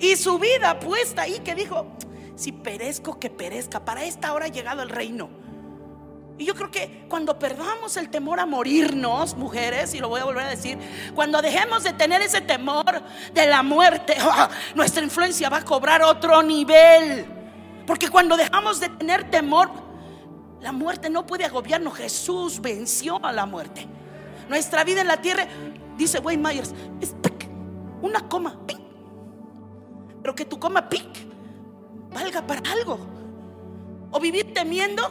Y 0.00 0.16
su 0.16 0.40
vida 0.40 0.80
puesta 0.80 1.22
ahí 1.22 1.38
que 1.44 1.54
dijo, 1.54 1.86
si 2.34 2.50
perezco, 2.50 3.20
que 3.20 3.30
perezca. 3.30 3.84
Para 3.84 4.04
esta 4.04 4.32
hora 4.32 4.46
ha 4.46 4.48
llegado 4.48 4.82
el 4.82 4.88
reino. 4.88 5.30
Y 6.36 6.46
yo 6.46 6.56
creo 6.56 6.72
que 6.72 7.04
cuando 7.08 7.38
perdamos 7.38 7.96
el 7.96 8.08
temor 8.08 8.40
a 8.40 8.46
morirnos, 8.46 9.36
mujeres, 9.36 9.94
y 9.94 10.00
lo 10.00 10.08
voy 10.08 10.20
a 10.20 10.24
volver 10.24 10.42
a 10.42 10.50
decir, 10.50 10.76
cuando 11.14 11.40
dejemos 11.40 11.84
de 11.84 11.92
tener 11.92 12.20
ese 12.22 12.40
temor 12.40 13.04
de 13.34 13.46
la 13.46 13.62
muerte, 13.62 14.16
¡ah! 14.20 14.50
nuestra 14.74 15.04
influencia 15.04 15.48
va 15.48 15.58
a 15.58 15.64
cobrar 15.64 16.02
otro 16.02 16.42
nivel. 16.42 17.24
Porque 17.86 18.08
cuando 18.08 18.36
dejamos 18.36 18.80
de 18.80 18.88
tener 18.88 19.30
temor, 19.30 19.70
la 20.60 20.72
muerte 20.72 21.08
no 21.10 21.26
puede 21.26 21.44
agobiarnos. 21.44 21.96
Jesús 21.96 22.60
venció 22.60 23.24
a 23.24 23.32
la 23.32 23.46
muerte. 23.46 23.86
Nuestra 24.48 24.84
vida 24.84 25.02
en 25.02 25.06
la 25.08 25.20
tierra, 25.20 25.46
dice 25.96 26.18
Wayne 26.18 26.42
Myers, 26.42 26.74
es 27.00 27.14
una 28.00 28.28
coma, 28.28 28.56
pero 30.22 30.34
que 30.34 30.44
tu 30.44 30.58
coma 30.58 30.88
pic 30.88 31.06
valga 32.12 32.42
para 32.42 32.60
algo. 32.72 32.98
O 34.10 34.20
vivir 34.20 34.52
temiendo. 34.54 35.02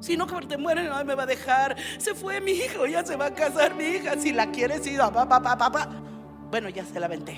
Si 0.00 0.16
no, 0.16 0.26
que 0.26 0.46
te 0.46 0.56
mueren, 0.56 0.88
no 0.88 1.04
me 1.04 1.14
va 1.14 1.24
a 1.24 1.26
dejar. 1.26 1.76
Se 1.98 2.14
fue 2.14 2.40
mi 2.40 2.52
hijo, 2.52 2.86
ya 2.86 3.04
se 3.04 3.16
va 3.16 3.26
a 3.26 3.34
casar 3.34 3.74
mi 3.74 3.84
hija. 3.84 4.18
Si 4.18 4.32
la 4.32 4.50
quieres, 4.50 4.82
sí, 4.82 4.96
papá, 4.96 5.28
papá, 5.28 5.58
papá. 5.58 5.88
Bueno, 6.50 6.70
ya 6.70 6.84
se 6.84 6.98
la 6.98 7.06
venté. 7.06 7.36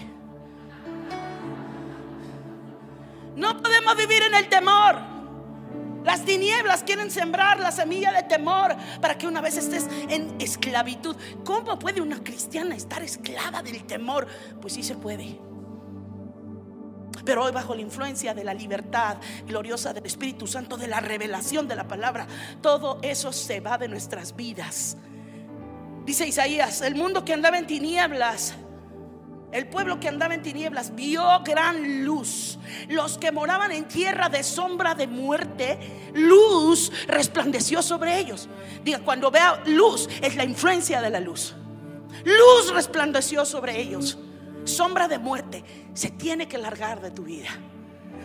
No 3.35 3.61
podemos 3.61 3.97
vivir 3.97 4.23
en 4.23 4.35
el 4.35 4.49
temor. 4.49 5.12
Las 6.05 6.25
tinieblas 6.25 6.83
quieren 6.83 7.11
sembrar 7.11 7.61
la 7.61 7.71
semilla 7.71 8.13
de 8.13 8.25
temor 8.25 8.77
para 9.01 9.17
que 9.17 9.27
una 9.27 9.41
vez 9.41 9.57
estés 9.57 9.87
en 10.09 10.35
esclavitud. 10.41 11.17
¿Cómo 11.45 11.79
puede 11.79 12.01
una 12.01 12.23
cristiana 12.23 12.75
estar 12.75 13.03
esclava 13.03 13.63
del 13.63 13.85
temor? 13.85 14.27
Pues 14.61 14.75
sí 14.75 14.83
se 14.83 14.97
puede. 14.97 15.39
Pero 17.25 17.45
hoy 17.45 17.53
bajo 17.53 17.75
la 17.75 17.83
influencia 17.83 18.35
de 18.35 18.43
la 18.43 18.53
libertad 18.53 19.19
gloriosa 19.47 19.93
del 19.93 20.07
Espíritu 20.07 20.47
Santo, 20.47 20.77
de 20.77 20.89
la 20.89 21.01
revelación 21.01 21.69
de 21.69 21.77
la 21.77 21.87
palabra, 21.87 22.27
todo 22.61 22.99
eso 23.03 23.33
se 23.33 23.61
va 23.61 23.79
de 23.79 23.87
nuestras 23.87 24.35
vidas. 24.35 24.97
Dice 26.05 26.27
Isaías, 26.27 26.81
el 26.81 26.97
mundo 26.97 27.25
que 27.25 27.33
andaba 27.33 27.59
en 27.59 27.67
tinieblas, 27.69 28.55
el 29.53 29.69
pueblo 29.69 30.01
que 30.01 30.09
andaba 30.09 30.35
en 30.35 30.43
tinieblas 30.43 30.95
vio 30.95 31.23
gran 31.45 32.05
luz. 32.05 32.59
Los 32.89 33.19
que 33.19 33.33
moraban 33.33 33.71
en 33.73 33.87
tierra 33.87 34.29
de 34.29 34.43
sombra 34.43 34.95
de 34.95 35.07
muerte, 35.07 35.79
luz 36.15 36.91
resplandeció 37.07 37.83
sobre 37.83 38.19
ellos. 38.19 38.49
Diga, 38.83 39.01
cuando 39.01 39.31
vea 39.31 39.63
luz, 39.67 40.09
es 40.21 40.37
la 40.37 40.45
influencia 40.45 41.01
de 41.01 41.11
la 41.11 41.21
luz. 41.21 41.55
Luz 42.25 42.73
resplandeció 42.73 43.45
sobre 43.45 43.81
ellos 43.81 44.19
sombra 44.65 45.09
de 45.09 45.19
muerte 45.19 45.65
se 45.95 46.11
tiene 46.11 46.49
que 46.49 46.59
largar 46.59 47.01
de 47.01 47.11
tu 47.11 47.25
vida. 47.25 47.49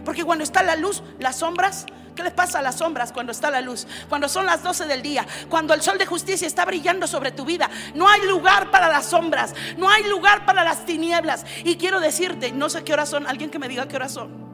Porque 0.06 0.24
cuando 0.24 0.44
está 0.44 0.64
la 0.64 0.76
luz, 0.76 1.04
las 1.20 1.38
sombras, 1.38 1.86
¿qué 2.16 2.24
les 2.24 2.34
pasa 2.34 2.60
a 2.60 2.62
las 2.62 2.78
sombras 2.78 3.12
cuando 3.12 3.32
está 3.32 3.52
la 3.52 3.62
luz? 3.62 3.88
Cuando 4.10 4.30
son 4.30 4.46
las 4.46 4.64
12 4.64 4.86
del 4.88 5.02
día, 5.02 5.26
cuando 5.50 5.74
el 5.74 5.82
sol 5.82 5.98
de 5.98 6.06
justicia 6.06 6.48
está 6.48 6.66
brillando 6.66 7.08
sobre 7.08 7.32
tu 7.32 7.46
vida, 7.46 7.70
no 7.94 8.08
hay 8.08 8.22
lugar 8.28 8.72
para 8.72 8.90
las 8.90 9.08
sombras, 9.08 9.54
no 9.78 9.90
hay 9.90 10.04
lugar 10.04 10.46
para 10.46 10.64
las 10.64 10.86
tinieblas. 10.86 11.46
Y 11.64 11.78
quiero 11.78 12.00
decirte, 12.00 12.52
no 12.52 12.70
sé 12.70 12.84
qué 12.84 12.94
horas 12.94 13.10
son, 13.10 13.28
alguien 13.28 13.50
que 13.50 13.60
me 13.60 13.68
diga 13.68 13.88
qué 13.88 13.96
horas 13.96 14.14
son. 14.14 14.48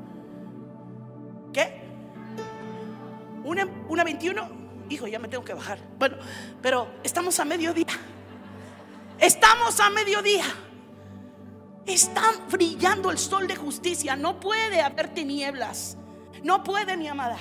¿Qué? 1.54 1.82
¿Una, 3.44 3.68
una 3.88 4.04
21? 4.04 4.64
Hijo, 4.90 5.08
ya 5.08 5.20
me 5.20 5.28
tengo 5.28 5.44
que 5.44 5.54
bajar. 5.54 5.80
Bueno, 5.98 6.18
pero 6.62 6.88
estamos 7.04 7.40
a 7.40 7.46
mediodía. 7.46 7.86
Estamos 9.20 9.80
a 9.80 9.90
mediodía. 9.90 10.46
Está 11.86 12.24
brillando 12.50 13.12
el 13.12 13.18
sol 13.18 13.48
de 13.48 13.56
justicia. 13.56 14.16
No 14.16 14.40
puede 14.40 14.82
haber 14.82 15.10
tinieblas. 15.10 15.98
No 16.44 16.64
puede, 16.64 16.98
mi 16.98 17.08
amada. 17.08 17.38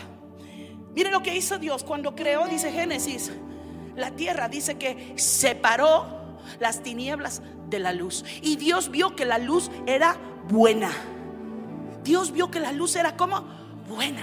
Mire 0.94 1.10
lo 1.10 1.22
que 1.22 1.34
hizo 1.34 1.58
Dios 1.58 1.84
cuando 1.84 2.14
creó, 2.14 2.46
dice 2.46 2.70
Génesis, 2.70 3.30
la 3.96 4.10
tierra. 4.10 4.48
Dice 4.48 4.76
que 4.78 5.14
separó 5.16 6.38
las 6.58 6.82
tinieblas 6.82 7.42
de 7.68 7.78
la 7.78 7.92
luz. 7.92 8.24
Y 8.42 8.56
Dios 8.56 8.90
vio 8.90 9.14
que 9.16 9.24
la 9.24 9.38
luz 9.38 9.70
era 9.86 10.16
buena. 10.48 10.90
Dios 12.02 12.32
vio 12.32 12.50
que 12.50 12.60
la 12.60 12.72
luz 12.72 12.96
era 12.96 13.16
como 13.16 13.44
buena. 13.88 14.22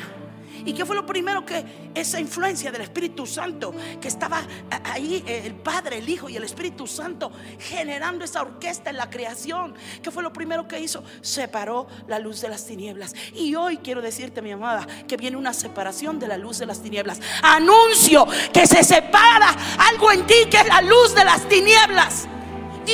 ¿Y 0.66 0.74
qué 0.74 0.86
fue 0.86 0.96
lo 0.96 1.06
primero 1.06 1.46
que 1.46 1.90
esa 1.94 2.20
influencia 2.20 2.72
del 2.72 2.82
Espíritu 2.82 3.26
Santo 3.26 3.74
que 4.02 4.08
estaba 4.08 4.42
ahí, 4.86 5.24
eh, 5.26 5.44
el 5.46 5.56
Padre, 5.56 6.00
el 6.00 6.10
Hijo 6.10 6.30
y 6.30 6.38
el 6.38 6.44
Espíritu 6.44 6.88
Santo 6.88 7.32
generando 7.60 8.26
esa 8.26 8.42
orquesta 8.42 8.90
en 8.90 8.98
la 8.98 9.10
creación? 9.10 9.76
¿Qué 10.02 10.12
fue 10.12 10.24
lo 10.24 10.34
primero 10.34 10.68
que 10.68 10.80
hizo? 10.80 11.04
Separó 11.22 11.88
la 12.08 12.20
luz 12.20 12.42
de 12.42 12.50
las 12.50 12.66
tinieblas. 12.66 13.14
Y 13.34 13.56
hoy 13.56 13.78
quiero 13.78 14.02
decirte, 14.02 14.42
mi 14.42 14.52
amada, 14.52 14.86
que 15.08 15.18
viene 15.18 15.38
una 15.38 15.54
separación 15.54 16.20
de 16.20 16.28
la 16.28 16.38
luz 16.38 16.60
de 16.60 16.66
las 16.66 16.82
tinieblas. 16.82 17.20
Anuncio 17.42 18.28
que 18.54 18.66
se 18.68 18.84
separa 18.84 19.56
algo 19.90 20.12
en 20.12 20.26
ti 20.26 20.36
que 20.50 20.58
es 20.58 20.68
la 20.68 20.82
luz 20.82 21.14
de 21.16 21.26
las 21.26 21.48
tinieblas. 21.48 22.28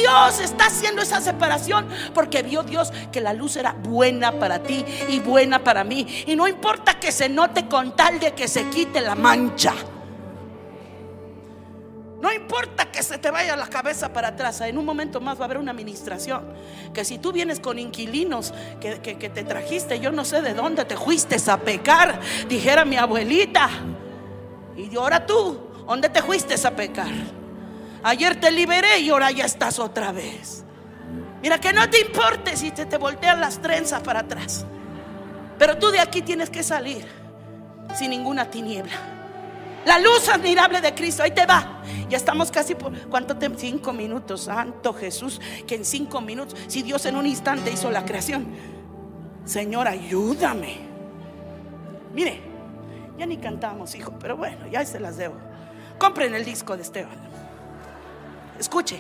Dios 0.02 0.40
está 0.42 0.66
haciendo 0.66 1.02
esa 1.02 1.22
separación 1.22 1.88
porque 2.14 2.44
vio 2.44 2.64
Dios 2.64 2.92
que 3.12 3.22
la 3.22 3.34
luz 3.34 3.56
era 3.56 3.74
buena 3.74 4.34
para 4.34 4.62
ti 4.62 4.84
y 5.08 5.20
buena 5.20 5.64
para 5.64 5.84
mí. 5.84 6.06
Y 6.28 6.36
no 6.36 6.48
importa 6.48 7.00
que 7.00 7.12
se 7.12 7.30
note 7.30 7.68
con 7.68 7.96
tal 7.96 8.20
de 8.20 8.34
que 8.34 8.48
se 8.48 8.70
quite 8.70 9.02
la 9.02 9.16
mancha. 9.16 9.74
No 12.22 12.34
importa 12.34 12.92
que 12.92 13.04
se 13.04 13.20
te 13.20 13.30
vaya 13.30 13.56
la 13.56 13.68
cabeza 13.68 14.12
para 14.12 14.30
atrás. 14.30 14.60
En 14.62 14.78
un 14.78 14.86
momento 14.86 15.22
más 15.22 15.38
va 15.38 15.44
a 15.44 15.46
haber 15.46 15.60
una 15.60 15.72
administración. 15.72 16.44
Que 16.94 17.06
si 17.06 17.20
tú 17.20 17.32
vienes 17.32 17.60
con 17.60 17.80
inquilinos 17.80 18.54
que, 18.82 19.00
que 19.00 19.30
te 19.30 19.44
trajiste, 19.44 20.00
yo 20.00 20.12
no 20.12 20.26
sé 20.26 20.42
de 20.42 20.54
dónde 20.54 20.86
te 20.86 20.98
fuiste 20.98 21.38
a 21.50 21.58
pecar, 21.58 22.20
dijera 22.50 22.84
mi 22.84 22.98
abuelita. 22.98 23.70
Y 24.76 24.94
ahora 24.98 25.26
tú, 25.26 25.60
¿dónde 25.88 26.10
te 26.10 26.22
fuiste 26.22 26.56
a 26.68 26.76
pecar? 26.76 27.45
Ayer 28.06 28.40
te 28.40 28.52
liberé 28.52 29.00
y 29.00 29.10
ahora 29.10 29.32
ya 29.32 29.46
estás 29.46 29.80
otra 29.80 30.12
vez. 30.12 30.64
Mira, 31.42 31.60
que 31.60 31.74
no 31.74 31.90
te 31.90 32.02
importe 32.02 32.56
si 32.56 32.70
te, 32.70 32.86
te 32.86 33.00
voltean 33.00 33.42
las 33.42 33.60
trenzas 33.60 34.04
para 34.04 34.20
atrás. 34.20 34.64
Pero 35.58 35.80
tú 35.80 35.90
de 35.90 36.00
aquí 36.00 36.22
tienes 36.22 36.52
que 36.52 36.62
salir 36.62 37.04
sin 37.96 38.12
ninguna 38.12 38.52
tiniebla. 38.52 38.94
La 39.86 39.98
luz 39.98 40.30
admirable 40.30 40.82
de 40.82 40.94
Cristo, 40.94 41.24
ahí 41.24 41.32
te 41.32 41.48
va. 41.48 41.82
Ya 42.08 42.18
estamos 42.18 42.52
casi 42.52 42.76
por, 42.76 42.96
¿cuánto 43.10 43.38
tiempo? 43.38 43.58
Cinco 43.58 43.92
minutos, 43.92 44.42
Santo 44.42 44.94
Jesús, 44.94 45.42
que 45.66 45.74
en 45.74 45.84
cinco 45.84 46.22
minutos, 46.22 46.60
si 46.68 46.84
Dios 46.84 47.08
en 47.08 47.16
un 47.16 47.26
instante 47.26 47.72
hizo 47.72 47.90
la 47.90 48.06
creación, 48.06 48.46
Señor, 49.46 49.88
ayúdame. 49.88 50.78
Mire, 52.14 52.40
ya 53.18 53.26
ni 53.26 53.38
cantamos, 53.38 53.96
hijo, 53.96 54.14
pero 54.20 54.38
bueno, 54.38 54.68
ya 54.68 54.86
se 54.86 55.00
las 55.00 55.18
debo. 55.18 55.38
Compren 55.98 56.36
el 56.36 56.46
disco 56.46 56.76
de 56.76 56.84
Esteban. 56.84 57.45
Escuche. 58.60 59.00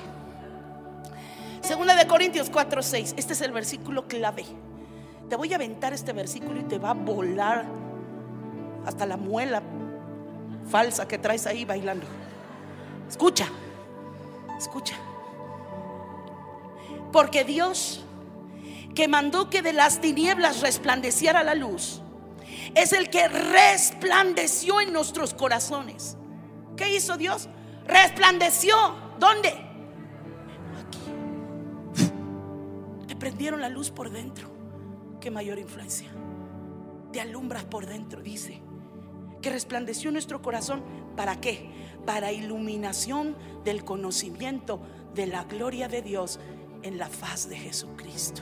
Segunda 1.61 1.95
de 1.95 2.05
Corintios 2.05 2.49
4, 2.49 2.83
6. 2.83 3.15
Este 3.17 3.33
es 3.33 3.41
el 3.41 3.51
versículo 3.51 4.07
clave. 4.07 4.45
Te 5.29 5.35
voy 5.35 5.51
a 5.53 5.55
aventar 5.55 5.93
este 5.93 6.13
versículo 6.13 6.59
y 6.59 6.63
te 6.63 6.77
va 6.77 6.91
a 6.91 6.93
volar 6.93 7.65
hasta 8.85 9.05
la 9.05 9.17
muela 9.17 9.63
falsa 10.69 11.07
que 11.07 11.17
traes 11.17 11.47
ahí 11.47 11.65
bailando. 11.65 12.05
Escucha, 13.09 13.47
escucha. 14.59 14.95
Porque 17.11 17.43
Dios, 17.43 18.03
que 18.93 19.07
mandó 19.07 19.49
que 19.49 19.61
de 19.61 19.73
las 19.73 20.01
tinieblas 20.01 20.61
resplandeciera 20.61 21.43
la 21.43 21.55
luz, 21.55 22.01
es 22.75 22.93
el 22.93 23.09
que 23.09 23.27
resplandeció 23.27 24.81
en 24.81 24.93
nuestros 24.93 25.33
corazones. 25.33 26.17
¿Qué 26.75 26.93
hizo 26.93 27.17
Dios? 27.17 27.47
Resplandeció 27.87 29.04
¿Dónde? 29.19 29.49
Aquí. 30.79 30.99
Te 33.07 33.15
prendieron 33.15 33.61
la 33.61 33.69
luz 33.69 33.91
por 33.91 34.09
dentro. 34.09 34.49
Qué 35.19 35.31
mayor 35.31 35.57
influencia. 35.59 36.09
Te 37.11 37.21
alumbras 37.21 37.65
por 37.65 37.85
dentro, 37.85 38.21
dice. 38.21 38.61
Que 39.41 39.49
resplandeció 39.49 40.11
nuestro 40.11 40.41
corazón. 40.41 40.83
¿Para 41.15 41.39
qué? 41.39 41.69
Para 42.05 42.31
iluminación 42.31 43.35
del 43.63 43.83
conocimiento 43.85 44.81
de 45.13 45.27
la 45.27 45.45
gloria 45.45 45.87
de 45.87 46.01
Dios 46.01 46.39
en 46.83 46.97
la 46.97 47.07
faz 47.07 47.49
de 47.49 47.57
Jesucristo. 47.57 48.41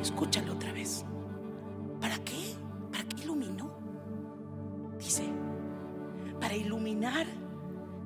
Escúchalo 0.00 0.52
otra 0.52 0.72
vez. 0.72 1.04
¿Para 2.00 2.18
qué? 2.18 2.54
¿Para 2.92 3.04
qué 3.04 3.22
iluminó? 3.22 3.72
Dice, 4.98 5.24
para 6.40 6.54
iluminar 6.54 7.26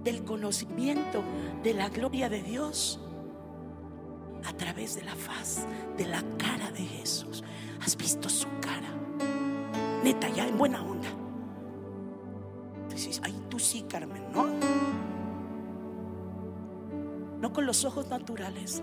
del 0.02 0.24
conocimiento 0.24 1.22
de 1.62 1.74
la 1.74 1.88
gloria 1.88 2.28
de 2.28 2.42
Dios 2.42 3.00
a 4.44 4.52
través 4.54 4.94
de 4.94 5.02
la 5.02 5.14
faz, 5.14 5.66
de 5.96 6.06
la 6.06 6.22
cara 6.38 6.70
de 6.70 6.84
Jesús. 6.84 7.44
¿Has 7.80 7.96
visto 7.96 8.28
su 8.28 8.48
cara? 8.60 8.88
Neta, 10.02 10.28
ya 10.30 10.46
en 10.46 10.56
buena 10.56 10.82
onda. 10.82 11.08
Dices, 12.88 13.20
ay, 13.22 13.34
tú 13.48 13.58
sí, 13.58 13.84
Carmen, 13.88 14.24
¿no? 14.32 14.46
no 17.40 17.52
con 17.52 17.66
los 17.66 17.84
ojos 17.84 18.08
naturales, 18.08 18.82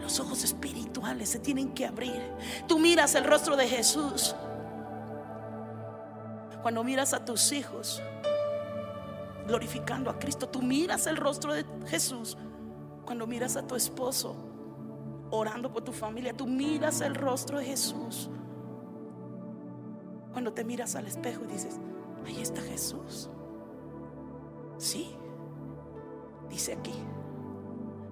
los 0.00 0.20
ojos 0.20 0.44
espirituales 0.44 1.28
se 1.28 1.38
tienen 1.38 1.72
que 1.72 1.86
abrir. 1.86 2.22
Tú 2.68 2.78
miras 2.78 3.14
el 3.14 3.24
rostro 3.24 3.56
de 3.56 3.66
Jesús. 3.66 4.34
Cuando 6.62 6.84
miras 6.84 7.12
a 7.12 7.24
tus 7.24 7.52
hijos 7.52 8.00
glorificando 9.46 10.10
a 10.10 10.18
Cristo, 10.18 10.48
tú 10.48 10.62
miras 10.62 11.06
el 11.06 11.16
rostro 11.16 11.54
de 11.54 11.64
Jesús. 11.86 12.36
Cuando 13.04 13.26
miras 13.26 13.56
a 13.56 13.66
tu 13.66 13.74
esposo 13.76 14.34
orando 15.30 15.72
por 15.72 15.82
tu 15.82 15.92
familia, 15.92 16.32
tú 16.32 16.46
miras 16.46 17.00
el 17.00 17.14
rostro 17.14 17.58
de 17.58 17.66
Jesús. 17.66 18.30
Cuando 20.32 20.52
te 20.52 20.64
miras 20.64 20.96
al 20.96 21.06
espejo 21.06 21.44
y 21.44 21.52
dices, 21.52 21.78
ahí 22.24 22.40
está 22.40 22.60
Jesús. 22.60 23.30
Sí, 24.78 25.16
dice 26.50 26.74
aquí, 26.74 26.94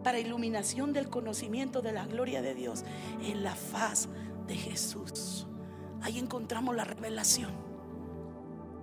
para 0.02 0.18
iluminación 0.18 0.92
del 0.92 1.08
conocimiento 1.08 1.82
de 1.82 1.92
la 1.92 2.06
gloria 2.06 2.42
de 2.42 2.54
Dios 2.54 2.84
en 3.22 3.42
la 3.42 3.54
faz 3.54 4.08
de 4.46 4.54
Jesús. 4.54 5.46
Ahí 6.02 6.18
encontramos 6.18 6.76
la 6.76 6.84
revelación. 6.84 7.73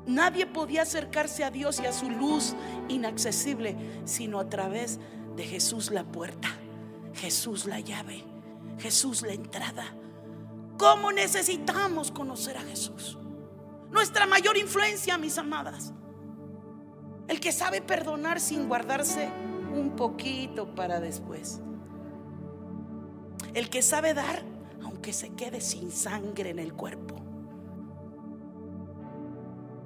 Nadie 0.06 0.48
podía 0.48 0.82
acercarse 0.82 1.44
a 1.44 1.52
Dios 1.52 1.80
y 1.80 1.86
a 1.86 1.94
su 1.94 2.10
luz 2.10 2.56
inaccesible, 2.88 3.76
sino 4.06 4.40
a 4.40 4.50
través 4.50 5.00
de 5.36 5.44
Jesús 5.44 5.92
la 5.92 6.04
puerta, 6.04 6.50
Jesús 7.14 7.66
la 7.66 7.80
llave, 7.80 8.24
Jesús 8.80 9.22
la 9.22 9.34
entrada. 9.34 9.86
¿Cómo 10.78 11.12
necesitamos 11.12 12.12
conocer 12.12 12.58
a 12.58 12.62
Jesús? 12.62 13.18
Nuestra 13.92 14.26
mayor 14.26 14.58
influencia, 14.58 15.18
mis 15.18 15.38
amadas. 15.38 15.94
El 17.28 17.40
que 17.40 17.52
sabe 17.52 17.82
perdonar 17.82 18.40
sin 18.40 18.68
guardarse 18.68 19.30
un 19.76 19.96
poquito 19.96 20.74
para 20.74 21.00
después. 21.00 21.62
El 23.54 23.70
que 23.70 23.82
sabe 23.82 24.14
dar 24.14 24.44
aunque 24.84 25.14
se 25.14 25.30
quede 25.34 25.62
sin 25.62 25.92
sangre 25.92 26.50
en 26.50 26.60
el 26.60 26.74
cuerpo. 26.74 27.21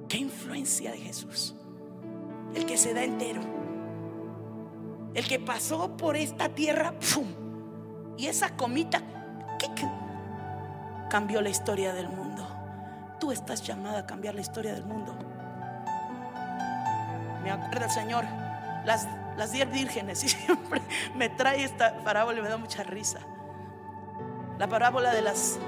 Qué 0.08 0.18
influencia 0.18 0.92
de 0.92 0.98
Jesús. 0.98 1.56
El 2.54 2.66
que 2.66 2.78
se 2.78 2.94
da 2.94 3.04
entero. 3.04 3.42
El 5.14 5.28
que 5.28 5.40
pasó 5.40 5.96
por 5.96 6.18
esta 6.18 6.50
tierra 6.50 6.94
y 8.18 8.28
esa 8.28 8.56
comita 8.56 9.02
cambió 11.10 11.42
la 11.42 11.50
historia 11.50 11.94
del 11.94 12.10
mundo. 12.10 12.46
Tú 13.20 13.32
estás 13.32 13.62
llamada 13.66 14.00
a 14.00 14.06
cambiar 14.06 14.36
la 14.36 14.42
historia 14.42 14.74
del 14.74 14.86
mundo. 14.86 15.16
Me 17.44 17.52
acuerda 17.52 17.86
el 17.86 17.92
Señor, 17.92 18.26
las 18.86 19.08
las 19.38 19.52
diez 19.52 19.70
vírgenes. 19.72 20.24
Y 20.26 20.30
siempre 20.30 20.82
me 21.16 21.30
trae 21.30 21.64
esta 21.64 21.98
parábola 22.04 22.40
y 22.40 22.42
me 22.42 22.50
da 22.50 22.58
mucha 22.58 22.84
risa. 22.84 23.20
La 24.58 24.68
parábola 24.68 25.14
de 25.14 25.22
las, 25.22 25.60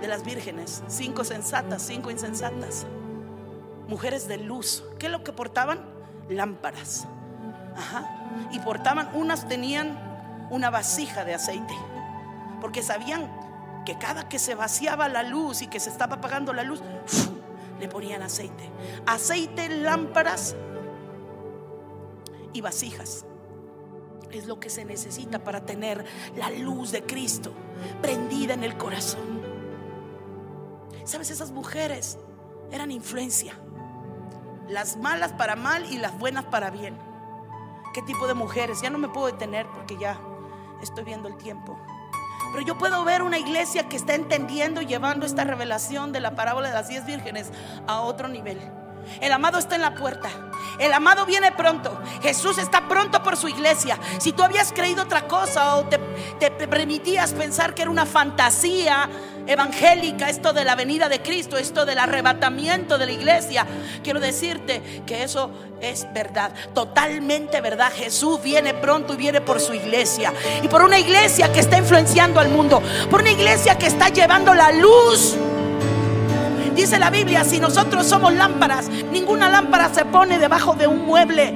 de 0.00 0.08
las 0.08 0.24
vírgenes. 0.24 0.82
Cinco 0.88 1.24
sensatas, 1.24 1.82
cinco 1.82 2.10
insensatas. 2.10 2.86
Mujeres 3.94 4.26
de 4.26 4.38
luz. 4.38 4.82
¿Qué 4.98 5.06
es 5.06 5.12
lo 5.12 5.22
que 5.22 5.32
portaban? 5.32 5.78
Lámparas. 6.28 7.06
Ajá. 7.76 8.48
Y 8.50 8.58
portaban, 8.58 9.08
unas 9.14 9.46
tenían 9.46 10.48
una 10.50 10.68
vasija 10.68 11.24
de 11.24 11.32
aceite. 11.32 11.72
Porque 12.60 12.82
sabían 12.82 13.30
que 13.86 13.96
cada 13.96 14.28
que 14.28 14.40
se 14.40 14.56
vaciaba 14.56 15.08
la 15.08 15.22
luz 15.22 15.62
y 15.62 15.68
que 15.68 15.78
se 15.78 15.90
estaba 15.90 16.16
apagando 16.16 16.52
la 16.52 16.64
luz, 16.64 16.82
le 17.78 17.86
ponían 17.86 18.22
aceite. 18.22 18.68
Aceite, 19.06 19.68
lámparas 19.68 20.56
y 22.52 22.62
vasijas. 22.62 23.24
Es 24.32 24.46
lo 24.46 24.58
que 24.58 24.70
se 24.70 24.84
necesita 24.84 25.44
para 25.44 25.64
tener 25.64 26.04
la 26.34 26.50
luz 26.50 26.90
de 26.90 27.04
Cristo 27.04 27.52
prendida 28.02 28.54
en 28.54 28.64
el 28.64 28.76
corazón. 28.76 29.40
¿Sabes? 31.04 31.30
Esas 31.30 31.52
mujeres 31.52 32.18
eran 32.72 32.90
influencia. 32.90 33.54
Las 34.68 34.96
malas 34.96 35.32
para 35.32 35.56
mal 35.56 35.84
y 35.92 35.98
las 35.98 36.18
buenas 36.18 36.44
para 36.44 36.70
bien. 36.70 36.98
¿Qué 37.92 38.02
tipo 38.02 38.26
de 38.26 38.34
mujeres? 38.34 38.80
Ya 38.82 38.90
no 38.90 38.98
me 38.98 39.08
puedo 39.08 39.26
detener 39.26 39.66
porque 39.74 39.96
ya 39.96 40.18
estoy 40.82 41.04
viendo 41.04 41.28
el 41.28 41.36
tiempo. 41.36 41.78
Pero 42.52 42.64
yo 42.64 42.78
puedo 42.78 43.04
ver 43.04 43.22
una 43.22 43.38
iglesia 43.38 43.88
que 43.88 43.96
está 43.96 44.14
entendiendo 44.14 44.80
y 44.80 44.86
llevando 44.86 45.26
esta 45.26 45.44
revelación 45.44 46.12
de 46.12 46.20
la 46.20 46.34
parábola 46.34 46.68
de 46.68 46.74
las 46.74 46.88
diez 46.88 47.04
vírgenes 47.04 47.50
a 47.86 48.00
otro 48.00 48.28
nivel. 48.28 48.60
El 49.20 49.32
amado 49.32 49.58
está 49.58 49.74
en 49.74 49.82
la 49.82 49.94
puerta. 49.94 50.28
El 50.78 50.92
amado 50.92 51.26
viene 51.26 51.52
pronto. 51.52 52.00
Jesús 52.22 52.58
está 52.58 52.88
pronto 52.88 53.22
por 53.22 53.36
su 53.36 53.48
iglesia. 53.48 53.98
Si 54.18 54.32
tú 54.32 54.42
habías 54.42 54.72
creído 54.72 55.02
otra 55.02 55.26
cosa 55.28 55.76
o 55.76 55.84
te, 55.84 55.98
permitías 56.66 57.32
pensar 57.32 57.74
que 57.74 57.82
era 57.82 57.90
una 57.90 58.06
fantasía 58.06 59.08
evangélica, 59.46 60.28
esto 60.28 60.52
de 60.52 60.64
la 60.64 60.74
venida 60.74 61.08
de 61.08 61.20
Cristo, 61.20 61.56
esto 61.56 61.84
del 61.84 61.98
arrebatamiento 61.98 62.98
de 62.98 63.06
la 63.06 63.12
iglesia, 63.12 63.66
quiero 64.02 64.20
decirte 64.20 65.02
que 65.06 65.22
eso 65.22 65.50
es 65.80 66.06
verdad, 66.12 66.52
totalmente 66.74 67.60
verdad. 67.60 67.92
Jesús 67.94 68.42
viene 68.42 68.74
pronto 68.74 69.14
y 69.14 69.16
viene 69.16 69.40
por 69.40 69.60
su 69.60 69.74
iglesia. 69.74 70.32
Y 70.62 70.68
por 70.68 70.82
una 70.82 70.98
iglesia 70.98 71.52
que 71.52 71.60
está 71.60 71.78
influenciando 71.78 72.40
al 72.40 72.48
mundo, 72.48 72.82
por 73.10 73.20
una 73.20 73.30
iglesia 73.30 73.76
que 73.78 73.86
está 73.86 74.08
llevando 74.08 74.54
la 74.54 74.72
luz 74.72 75.36
Dice 76.74 76.98
la 76.98 77.08
Biblia, 77.08 77.44
si 77.44 77.60
nosotros 77.60 78.04
somos 78.04 78.34
lámparas, 78.34 78.88
ninguna 78.88 79.48
lámpara 79.48 79.94
se 79.94 80.04
pone 80.04 80.40
debajo 80.40 80.74
de 80.74 80.88
un 80.88 81.06
mueble. 81.06 81.54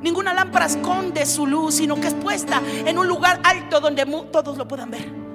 Ninguna 0.00 0.32
lámpara 0.32 0.64
esconde 0.64 1.26
su 1.26 1.46
luz, 1.46 1.74
sino 1.74 1.96
que 1.96 2.06
es 2.06 2.14
puesta 2.14 2.62
en 2.66 2.98
un 2.98 3.06
lugar 3.06 3.40
alto 3.44 3.80
donde 3.80 4.06
todos 4.32 4.56
lo 4.56 4.66
puedan 4.66 4.90
ver. 4.90 5.27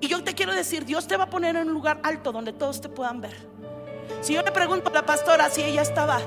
Y 0.00 0.08
yo 0.08 0.22
te 0.22 0.34
quiero 0.34 0.54
decir, 0.54 0.84
Dios 0.84 1.06
te 1.06 1.16
va 1.16 1.24
a 1.24 1.30
poner 1.30 1.56
en 1.56 1.68
un 1.68 1.74
lugar 1.74 2.00
alto 2.02 2.32
donde 2.32 2.52
todos 2.52 2.80
te 2.80 2.88
puedan 2.88 3.20
ver. 3.20 3.36
Si 4.20 4.34
yo 4.34 4.42
le 4.42 4.52
pregunto 4.52 4.90
a 4.90 4.92
la 4.92 5.06
pastora 5.06 5.50
si 5.50 5.62
ella 5.62 5.82
estaba 5.82 6.20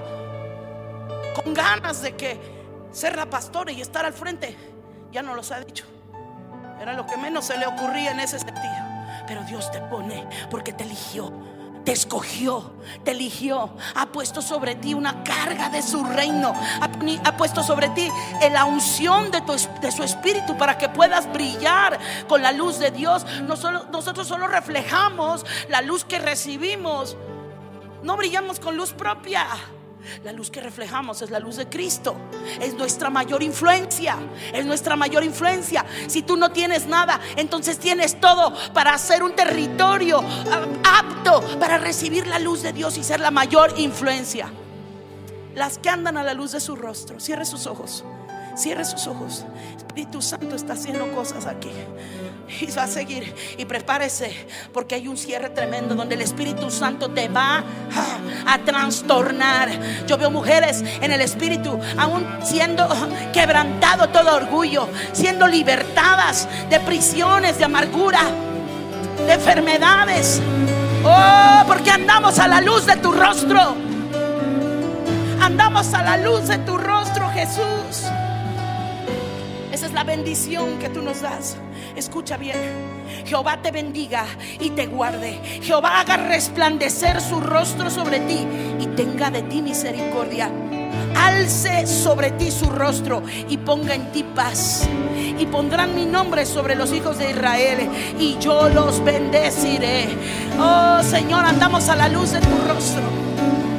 con 1.35 1.53
ganas 1.53 2.01
de 2.01 2.15
que 2.15 2.39
ser 2.91 3.15
la 3.15 3.29
pastora 3.29 3.71
y 3.71 3.81
estar 3.81 4.05
al 4.05 4.13
frente, 4.13 4.55
ya 5.11 5.21
no 5.21 5.35
los 5.35 5.51
ha 5.51 5.59
dicho. 5.59 5.85
Era 6.81 6.93
lo 6.93 7.05
que 7.05 7.15
menos 7.17 7.45
se 7.45 7.57
le 7.57 7.67
ocurría 7.67 8.11
en 8.11 8.19
ese 8.19 8.39
sentido. 8.39 8.91
Pero 9.27 9.43
Dios 9.43 9.71
te 9.71 9.79
pone 9.81 10.27
porque 10.49 10.73
te 10.73 10.83
eligió 10.83 11.31
te 11.83 11.91
escogió, 11.91 12.71
te 13.03 13.11
eligió, 13.11 13.71
ha 13.95 14.07
puesto 14.07 14.41
sobre 14.41 14.75
ti 14.75 14.93
una 14.93 15.23
carga 15.23 15.69
de 15.69 15.81
su 15.81 16.03
reino, 16.03 16.53
ha, 16.79 17.37
puesto 17.37 17.63
sobre 17.63 17.89
ti 17.89 18.09
la 18.51 18.65
unción 18.65 19.31
de, 19.31 19.41
de, 19.81 19.91
su 19.91 20.03
espíritu 20.03 20.57
para 20.57 20.77
que 20.77 20.89
puedas 20.89 21.31
brillar 21.31 21.99
con 22.27 22.41
la 22.41 22.51
luz 22.51 22.79
de 22.79 22.91
Dios. 22.91 23.25
nosotros 23.43 24.27
solo 24.27 24.47
reflejamos 24.47 25.45
la 25.69 25.81
luz 25.81 26.05
que 26.05 26.19
recibimos, 26.19 27.17
no 28.03 28.17
brillamos 28.17 28.59
con 28.59 28.77
luz 28.77 28.93
propia. 28.93 29.47
La 30.23 30.31
luz 30.31 30.49
que 30.51 30.61
reflejamos 30.61 31.21
es 31.21 31.29
la 31.29 31.39
luz 31.39 31.57
de 31.57 31.67
Cristo. 31.67 32.15
Es 32.59 32.73
nuestra 32.73 33.09
mayor 33.09 33.43
influencia. 33.43 34.17
Es 34.53 34.65
nuestra 34.65 34.95
mayor 34.95 35.23
influencia. 35.23 35.85
Si 36.07 36.21
tú 36.21 36.37
no 36.37 36.51
tienes 36.51 36.87
nada, 36.87 37.19
entonces 37.35 37.79
tienes 37.79 38.19
todo 38.19 38.53
para 38.73 38.93
hacer 38.93 39.23
un 39.23 39.35
territorio 39.35 40.23
ah, 40.51 40.99
apto 40.99 41.41
para 41.59 41.77
recibir 41.77 42.27
la 42.27 42.39
luz 42.39 42.61
de 42.61 42.73
Dios 42.73 42.97
y 42.97 43.03
ser 43.03 43.19
la 43.19 43.31
mayor 43.31 43.73
influencia. 43.77 44.51
Las 45.55 45.77
que 45.77 45.89
andan 45.89 46.17
a 46.17 46.23
la 46.23 46.33
luz 46.33 46.53
de 46.53 46.59
su 46.59 46.75
rostro. 46.75 47.19
Cierre 47.19 47.45
sus 47.45 47.67
ojos. 47.67 48.03
Cierre 48.55 48.85
sus 48.85 49.07
ojos. 49.07 49.45
Espíritu 49.77 50.21
Santo 50.21 50.55
está 50.55 50.73
haciendo 50.73 51.11
cosas 51.13 51.45
aquí. 51.45 51.71
Y 52.61 52.71
va 52.71 52.83
a 52.83 52.87
seguir. 52.87 53.33
Y 53.57 53.65
prepárese. 53.65 54.33
Porque 54.73 54.95
hay 54.95 55.07
un 55.07 55.17
cierre 55.17 55.49
tremendo 55.49 55.95
donde 55.95 56.15
el 56.15 56.21
Espíritu 56.21 56.69
Santo 56.69 57.09
te 57.09 57.27
va 57.27 57.63
a, 58.53 58.59
trastornar. 58.59 59.69
Yo 60.07 60.17
veo 60.17 60.31
mujeres 60.31 60.83
en 61.01 61.11
el 61.11 61.21
Espíritu 61.21 61.79
aún 61.97 62.25
siendo 62.43 62.87
quebrantado 63.33 64.09
todo 64.09 64.35
orgullo. 64.35 64.87
Siendo 65.13 65.47
libertadas 65.47 66.47
de 66.69 66.79
prisiones, 66.79 67.57
de 67.57 67.65
amargura, 67.65 68.21
de 69.25 69.33
enfermedades. 69.33 70.41
Oh, 71.03 71.63
porque 71.67 71.91
andamos 71.91 72.39
a 72.39 72.47
la 72.47 72.61
luz 72.61 72.85
de 72.85 72.97
tu 72.97 73.11
rostro. 73.11 73.75
Andamos 75.41 75.93
a 75.93 76.03
la 76.03 76.17
luz 76.17 76.47
de 76.47 76.59
tu 76.59 76.77
rostro, 76.77 77.29
Jesús. 77.29 78.05
Esa 79.71 79.85
es 79.85 79.93
la 79.93 80.03
bendición 80.03 80.77
que 80.79 80.89
tú 80.89 81.01
nos 81.01 81.21
das. 81.21 81.57
Escucha 81.95 82.37
bien. 82.37 83.00
Jehová 83.25 83.61
te 83.61 83.71
bendiga 83.71 84.25
y 84.59 84.71
te 84.71 84.87
guarde. 84.87 85.39
Jehová 85.61 85.99
haga 85.99 86.17
resplandecer 86.17 87.21
su 87.21 87.39
rostro 87.39 87.89
sobre 87.89 88.19
ti 88.21 88.45
y 88.79 88.87
tenga 88.87 89.29
de 89.31 89.41
ti 89.43 89.61
misericordia. 89.61 90.49
Alce 91.15 91.87
sobre 91.87 92.31
ti 92.31 92.51
su 92.51 92.65
rostro 92.69 93.23
y 93.49 93.57
ponga 93.57 93.95
en 93.95 94.11
ti 94.11 94.23
paz. 94.23 94.87
Y 95.37 95.45
pondrán 95.45 95.95
mi 95.95 96.05
nombre 96.05 96.45
sobre 96.45 96.75
los 96.75 96.93
hijos 96.93 97.17
de 97.17 97.31
Israel 97.31 97.89
y 98.19 98.37
yo 98.39 98.69
los 98.69 99.03
bendeciré. 99.03 100.09
Oh 100.59 101.01
Señor, 101.03 101.45
andamos 101.45 101.89
a 101.89 101.95
la 101.95 102.07
luz 102.09 102.31
de 102.31 102.39
tu 102.39 102.57
rostro. 102.67 103.03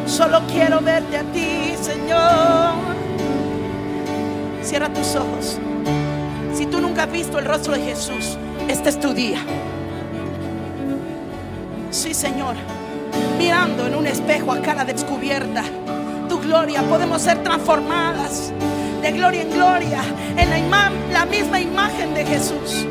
Solo 0.07 0.43
quiero 0.51 0.81
verte 0.81 1.19
a 1.19 1.23
ti, 1.33 1.75
Señor. 1.81 2.73
Cierra 4.63 4.93
tus 4.93 5.15
ojos. 5.15 5.59
Si 6.55 6.67
tú 6.67 6.81
nunca 6.81 7.05
has 7.05 7.13
visto 7.13 7.39
el 7.39 7.45
rostro 7.45 7.73
de 7.73 7.81
Jesús, 7.81 8.37
este 8.69 8.89
es 8.89 9.01
tu 9.01 9.13
día. 9.13 9.39
Sí, 11.91 12.15
Señor. 12.15 12.57
Mirando 13.39 13.87
en 13.87 13.95
un 13.95 14.07
espejo 14.07 14.53
a 14.53 14.61
cara 14.63 14.85
descubierta 14.85 15.63
tu 16.29 16.41
gloria, 16.41 16.83
podemos 16.83 17.21
ser 17.23 17.43
transformadas 17.43 18.53
de 19.03 19.13
gloria 19.13 19.43
en 19.43 19.51
gloria 19.51 20.01
en 20.37 20.71
la, 20.71 20.91
la 21.13 21.27
misma 21.27 21.61
imagen 21.61 22.15
de 22.15 22.25
Jesús. 22.25 22.87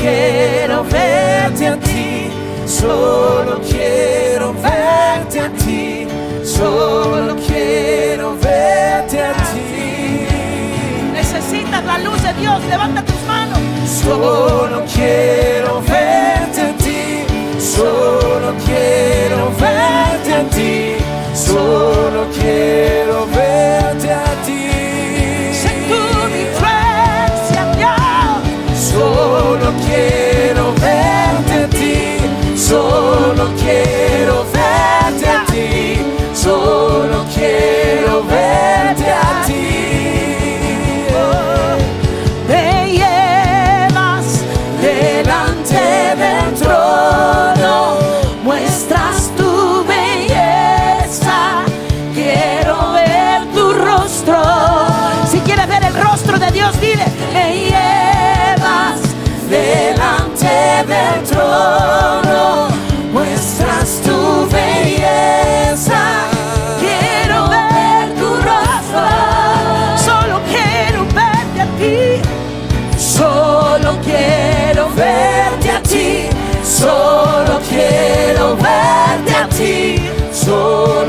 Quiero 0.00 0.84
verte 0.84 1.66
a 1.66 1.76
ti. 1.76 2.30
Solo 2.66 3.60
quiero 3.60 4.54
verte 4.54 5.40
a 5.40 5.50
ti. 5.50 6.06
Solo 6.44 7.36
quiero 7.46 8.36
verte 8.36 9.20
a 9.20 9.32
ti. 9.52 10.26
Necesitas 11.12 11.84
la 11.84 11.98
luz 11.98 12.22
de 12.22 12.32
Dios. 12.34 12.62
Levanta 12.68 13.02
tus 13.02 13.22
manos. 13.26 13.58
Solo 14.02 14.82
quiero 14.94 15.80
verte 15.82 16.60
a 16.62 16.72
ti. 16.82 17.60
Solo 17.60 18.54
quiero 18.64 19.50
verte 19.58 20.32
a 20.34 20.42
ti. 20.56 20.96
Solo 21.34 22.26
quiero 22.38 23.26
verte 23.26 23.29
Solo 32.70 33.50
quiero 33.58 34.46
verte 34.52 35.28
a 35.28 35.44
ti. 35.46 35.98
Solo 36.32 37.24
quiero 37.34 38.22
verte 38.22 39.10
a 39.10 39.42
ti. 39.44 41.08
Me 42.46 42.92
llevas 42.92 44.44
delante 44.80 45.80
del 46.16 46.54
trono, 46.54 46.69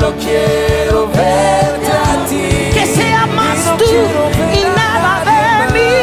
Solo 0.02 0.16
quiero 0.18 1.06
verte 1.06 1.92
a 1.92 2.26
ti. 2.28 2.74
Que 2.74 2.86
sea 2.86 3.24
más 3.24 3.78
tú 3.78 3.84
y 4.52 4.64
nada 4.76 5.22
de 5.30 5.72
mí. 5.74 5.94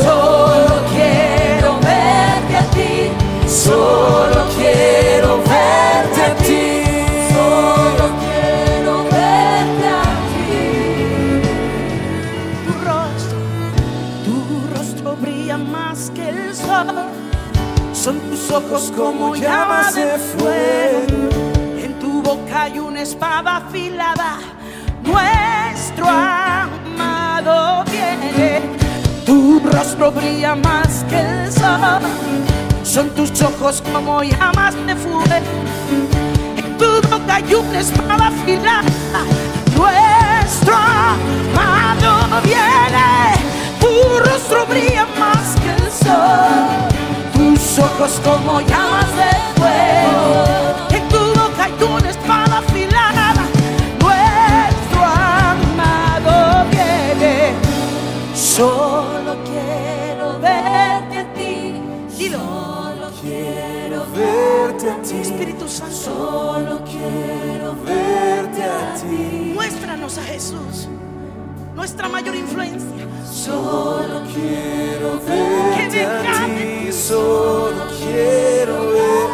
Solo 0.00 0.74
quiero 0.94 1.74
verte 1.80 2.56
a 2.56 2.64
ti. 2.70 3.10
Solo 3.48 4.46
quiero 4.56 5.38
verte 5.38 6.22
a 6.22 6.34
ti. 6.36 6.84
Solo 7.34 8.04
quiero 8.22 8.94
verte 9.10 9.86
a 9.88 10.06
ti. 10.30 11.42
Tu 12.64 12.72
rostro 12.86 13.38
tu 14.24 14.36
rostro 14.78 15.16
brilla 15.16 15.58
más 15.58 16.12
que 16.14 16.28
el 16.28 16.54
sol. 16.54 16.86
Son 17.92 18.20
tus 18.20 18.52
ojos 18.52 18.92
como 18.96 19.34
llamas 19.34 19.96
de 19.96 20.16
fuego. 20.16 21.21
Hay 22.62 22.78
una 22.78 23.02
espada 23.02 23.56
afilada. 23.56 24.38
Nuestro 25.02 26.06
amado 26.08 27.82
viene. 27.90 28.62
Tu 29.26 29.58
rostro 29.58 30.12
brilla 30.12 30.54
más 30.54 31.04
que 31.10 31.18
el 31.18 31.52
sol. 31.52 32.02
Son 32.84 33.10
tus 33.16 33.42
ojos 33.42 33.82
como 33.92 34.22
llamas 34.22 34.76
de 34.86 34.94
fuego. 34.94 35.24
En 36.56 36.78
tu 36.78 37.08
boca 37.08 37.34
hay 37.34 37.52
una 37.52 37.80
espada 37.80 38.28
afilada. 38.28 39.24
Nuestro 39.76 40.76
amado 40.76 42.40
viene. 42.44 43.34
Tu 43.80 44.20
rostro 44.20 44.66
brilla 44.66 45.04
más 45.18 45.56
que 45.60 45.82
el 45.82 45.90
sol. 45.90 46.86
Tus 47.34 47.78
ojos 47.80 48.20
como 48.22 48.60
llamas 48.60 49.08
de 49.16 49.60
fuego. 49.60 50.61
Una 51.82 52.10
espada 52.10 52.58
afilada. 52.58 53.34
Nuestro 54.00 55.04
amado 55.04 56.66
viene. 56.70 57.54
Solo 58.34 59.36
quiero 59.44 60.38
verte 60.40 61.18
a 61.18 61.34
ti. 61.34 61.80
Dilo. 62.16 62.38
Solo 62.38 63.10
quiero 63.20 64.06
verte 64.14 64.90
a 64.90 65.02
ti. 65.02 65.16
Espíritu 65.20 65.68
Santo. 65.68 65.94
Solo 65.94 66.80
quiero 66.84 67.74
verte 67.84 68.62
a 68.62 68.94
ti. 68.94 69.52
Muéstranos 69.54 70.18
a 70.18 70.22
Jesús, 70.22 70.88
nuestra 71.74 72.08
mayor 72.08 72.34
influencia. 72.34 73.06
Solo 73.30 74.22
quiero 74.32 75.20
verte 75.26 76.04
a 76.04 76.46
ti. 76.46 76.92
Solo 76.92 77.86
quiero 77.98 78.74
verte 78.92 79.31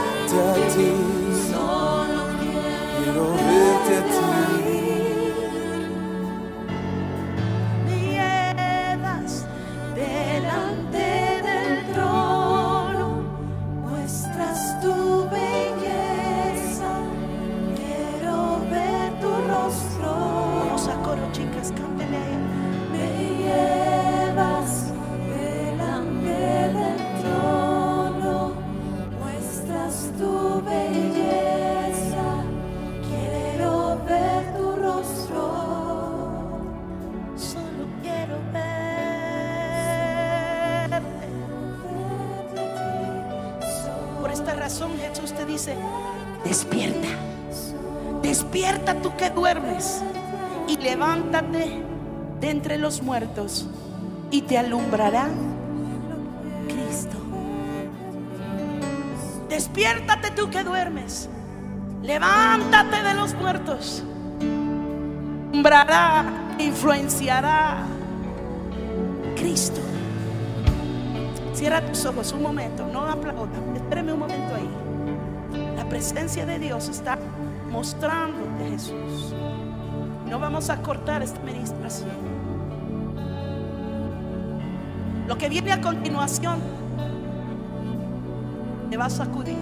despierta. 46.59 47.09
Despierta 48.21 48.95
tú 49.01 49.17
que 49.17 49.31
duermes 49.31 50.03
y 50.67 50.77
levántate 50.77 51.83
de 52.41 52.51
entre 52.51 52.79
los 52.79 53.01
muertos 53.01 53.69
y 54.33 54.43
te 54.43 54.59
alumbrará 54.59 55.29
Cristo. 56.67 57.17
Despiértate 59.49 60.33
tú 60.33 60.51
que 60.51 60.65
duermes. 60.65 61.29
Levántate 62.03 63.03
de 63.05 63.15
los 63.15 63.35
muertos. 63.35 64.03
Alumbrará, 65.53 66.25
influenciará 66.59 67.85
Cristo. 69.37 69.81
Cierra 71.55 71.87
tus 71.87 72.05
ojos 72.05 72.33
un 72.33 72.43
momento, 72.43 72.85
no 72.93 73.03
aplauda. 73.03 73.59
Espéreme 73.77 74.13
un 74.13 74.19
momento 74.19 74.55
ahí. 74.57 74.68
La 75.99 76.05
presencia 76.05 76.47
de 76.47 76.61
Dios 76.61 76.89
está 76.89 77.19
mostrándote 77.73 78.71
Jesús. 78.71 79.35
No 80.31 80.39
vamos 80.39 80.71
a 80.71 80.81
cortar 80.81 81.25
esta 81.25 81.41
administración. 81.41 82.13
Lo 85.27 85.37
que 85.37 85.49
viene 85.49 85.73
a 85.73 85.81
continuación 85.81 86.61
te 88.89 88.97
va 88.97 89.07
a 89.07 89.11
sacudir. 89.11 89.59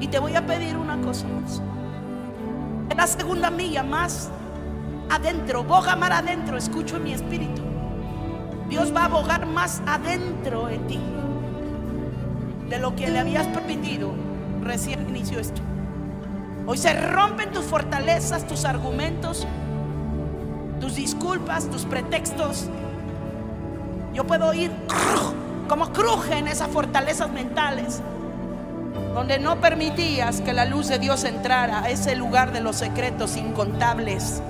Y 0.00 0.08
te 0.08 0.18
voy 0.18 0.36
a 0.36 0.44
pedir 0.44 0.76
una 0.76 1.00
cosa 1.00 1.26
más. 1.28 1.62
En 2.90 2.96
la 2.98 3.06
segunda 3.06 3.50
milla 3.50 3.82
más 3.82 4.28
adentro, 5.08 5.64
boga 5.64 5.96
más 5.96 6.10
adentro, 6.10 6.58
escucho 6.58 6.96
en 6.96 7.04
mi 7.04 7.14
espíritu. 7.14 7.62
Dios 8.68 8.94
va 8.94 9.00
a 9.00 9.04
abogar 9.06 9.46
más 9.46 9.80
adentro 9.86 10.68
en 10.68 10.86
ti 10.86 11.00
de 12.68 12.78
lo 12.78 12.94
que 12.94 13.08
le 13.08 13.18
habías 13.18 13.46
permitido 13.46 14.27
recién 14.62 15.08
inició 15.08 15.38
esto. 15.38 15.60
Hoy 16.66 16.76
se 16.76 16.92
rompen 16.92 17.50
tus 17.50 17.64
fortalezas, 17.64 18.46
tus 18.46 18.66
argumentos, 18.66 19.46
tus 20.80 20.96
disculpas, 20.96 21.70
tus 21.70 21.86
pretextos. 21.86 22.66
Yo 24.12 24.26
puedo 24.26 24.48
oír 24.48 24.70
como 25.68 25.92
crujen 25.92 26.46
esas 26.46 26.68
fortalezas 26.68 27.30
mentales, 27.30 28.02
donde 29.14 29.38
no 29.38 29.60
permitías 29.60 30.42
que 30.42 30.52
la 30.52 30.66
luz 30.66 30.88
de 30.88 30.98
Dios 30.98 31.24
entrara 31.24 31.82
a 31.82 31.88
ese 31.88 32.14
lugar 32.16 32.52
de 32.52 32.60
los 32.60 32.76
secretos 32.76 33.38
incontables, 33.38 34.42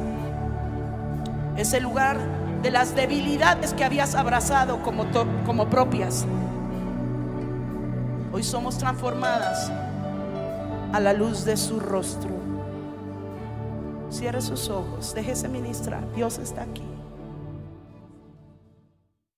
ese 1.57 1.81
lugar 1.81 2.19
de 2.63 2.73
las 2.73 2.97
debilidades 2.97 3.75
que 3.75 3.85
habías 3.85 4.17
abrazado 4.17 4.83
como, 4.83 5.07
como 5.47 5.71
propias. 5.71 6.27
Hoy 8.33 8.43
somos 8.43 8.77
transformadas 8.77 9.71
a 10.93 11.01
la 11.01 11.13
luz 11.13 11.45
de 11.45 11.57
su 11.57 11.81
rostro. 11.81 12.31
Cierre 14.11 14.41
sus 14.41 14.71
ojos, 14.71 15.15
déjese 15.15 15.49
ministrar. 15.49 16.11
Dios 16.15 16.39
está 16.39 16.63
aquí. 16.63 16.88